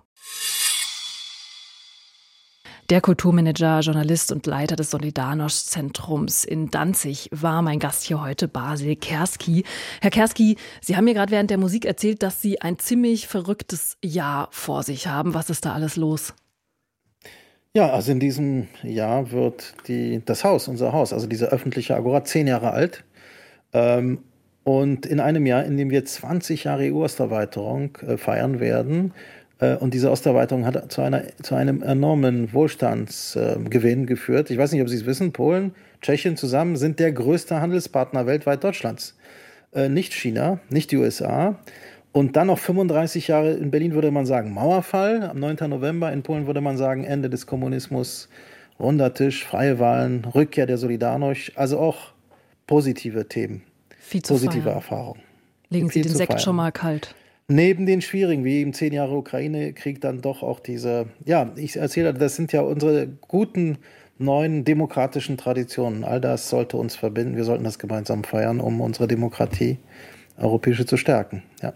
Der 2.90 3.02
Kulturmanager, 3.02 3.82
Journalist 3.82 4.32
und 4.32 4.46
Leiter 4.46 4.78
des 4.78 4.92
Solidarność-Zentrums 4.92 6.46
in 6.46 6.72
Danzig 6.72 7.28
war 7.34 7.62
mein 7.62 7.80
Gast 7.80 8.04
hier 8.04 8.22
heute, 8.22 8.48
Basil 8.48 8.96
Kerski. 8.96 9.66
Herr 10.00 10.10
Kerski, 10.10 10.56
Sie 10.80 10.96
haben 10.96 11.04
mir 11.04 11.14
gerade 11.14 11.34
während 11.34 11.50
der 11.50 11.58
Musik 11.58 11.84
erzählt, 11.84 12.24
dass 12.24 12.42
Sie 12.42 12.62
ein 12.62 12.80
ziemlich 12.80 13.28
verrücktes 13.28 13.98
Jahr 14.02 14.48
vor 14.52 14.84
sich 14.84 15.08
haben. 15.08 15.34
Was 15.34 15.50
ist 15.50 15.66
da 15.66 15.74
alles 15.74 15.98
los? 15.98 16.34
Ja, 17.74 17.90
also 17.90 18.14
in 18.14 18.22
diesem 18.22 18.70
Jahr 18.84 19.32
wird 19.32 19.74
die, 19.90 20.22
das 20.24 20.46
Haus, 20.46 20.70
unser 20.70 20.94
Haus, 20.94 21.12
also 21.12 21.28
diese 21.28 21.48
öffentliche 21.48 21.94
Agora, 21.94 22.24
zehn 22.24 22.48
Jahre 22.48 22.72
alt. 22.72 23.04
Ähm, 23.74 24.20
und 24.64 25.06
in 25.06 25.20
einem 25.20 25.46
Jahr, 25.46 25.66
in 25.66 25.76
dem 25.76 25.90
wir 25.90 26.06
20 26.06 26.64
Jahre 26.64 26.84
EU-Osterweiterung 26.94 27.98
äh, 27.98 28.16
feiern 28.16 28.62
werden, 28.62 29.14
und 29.60 29.94
diese 29.94 30.12
Osterweiterung 30.12 30.66
hat 30.66 30.92
zu, 30.92 31.02
einer, 31.02 31.24
zu 31.42 31.56
einem 31.56 31.82
enormen 31.82 32.54
Wohlstandsgewinn 32.54 34.06
geführt. 34.06 34.52
Ich 34.52 34.58
weiß 34.58 34.72
nicht, 34.72 34.82
ob 34.82 34.90
Sie 34.90 34.98
es 34.98 35.06
wissen, 35.06 35.32
Polen, 35.32 35.74
Tschechien 36.02 36.38
zusammen 36.38 36.76
sind 36.76 37.00
der 37.00 37.12
größte 37.12 37.60
Handelspartner 37.60 38.28
weltweit 38.28 38.64
Deutschlands. 38.64 39.16
Äh, 39.74 39.90
nicht 39.90 40.14
China, 40.14 40.60
nicht 40.70 40.92
die 40.92 40.98
USA. 40.98 41.60
Und 42.12 42.36
dann 42.36 42.48
noch 42.48 42.60
35 42.60 43.30
Jahre 43.30 43.54
in 43.54 43.72
Berlin 43.72 43.94
würde 43.94 44.12
man 44.12 44.26
sagen 44.26 44.54
Mauerfall, 44.54 45.24
am 45.24 45.40
9. 45.40 45.70
November, 45.70 46.12
in 46.12 46.22
Polen 46.22 46.46
würde 46.46 46.62
man 46.62 46.78
sagen 46.78 47.04
Ende 47.04 47.30
des 47.30 47.48
Kommunismus, 47.48 48.30
runder 48.80 49.14
Tisch, 49.14 49.44
freie 49.44 49.80
Wahlen, 49.80 50.24
Rückkehr 50.26 50.68
der 50.68 50.78
Solidarność, 50.78 51.56
also 51.56 51.80
auch 51.80 52.14
positive 52.68 53.28
Themen, 53.28 53.64
positive 54.28 54.70
Erfahrungen. 54.70 55.22
Legen 55.70 55.90
Sie 55.90 56.02
den 56.02 56.14
Sekt 56.14 56.34
feiern. 56.34 56.42
schon 56.42 56.56
mal 56.56 56.72
kalt 56.72 57.16
neben 57.48 57.86
den 57.86 58.02
schwierigen, 58.02 58.44
wie 58.44 58.62
im 58.62 58.74
zehn 58.74 58.94
Jahre 58.94 59.16
Ukraine-Krieg, 59.16 60.02
dann 60.02 60.22
doch 60.22 60.44
auch 60.44 60.60
diese, 60.60 61.08
ja, 61.26 61.52
ich 61.56 61.78
erzähle, 61.78 62.14
das 62.14 62.36
sind 62.36 62.52
ja 62.52 62.62
unsere 62.62 63.08
guten 63.08 63.78
neuen 64.18 64.66
demokratischen 64.66 65.38
Traditionen. 65.38 66.04
All 66.04 66.20
das 66.20 66.50
sollte 66.50 66.78
uns 66.78 66.96
verbinden. 66.96 67.36
Wir 67.36 67.44
sollten 67.44 67.64
das 67.64 67.80
gemeinsam 67.80 68.24
feiern, 68.24 68.60
um 68.60 68.82
unsere 68.82 69.08
Demokratie, 69.08 69.78
europäische, 70.38 70.86
zu 70.86 70.98
stärken. 70.98 71.44
Ja. 71.62 71.74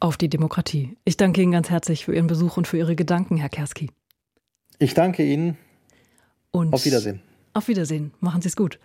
Auf 0.00 0.16
die 0.16 0.28
Demokratie. 0.28 0.96
Ich 1.04 1.16
danke 1.16 1.42
Ihnen 1.42 1.52
ganz 1.52 1.70
herzlich 1.70 2.04
für 2.04 2.14
Ihren 2.14 2.26
Besuch 2.26 2.56
und 2.56 2.66
für 2.66 2.78
Ihre 2.78 2.96
Gedanken, 2.96 3.36
Herr 3.36 3.48
Kerski. 3.48 3.90
Ich 4.78 4.94
danke 4.94 5.22
Ihnen. 5.22 5.56
Und 6.50 6.72
auf 6.72 6.84
Wiedersehen. 6.84 7.22
Auf 7.54 7.68
Wiedersehen. 7.68 8.12
Machen 8.20 8.42
Sie 8.42 8.48
es 8.48 8.56
gut. 8.56 8.80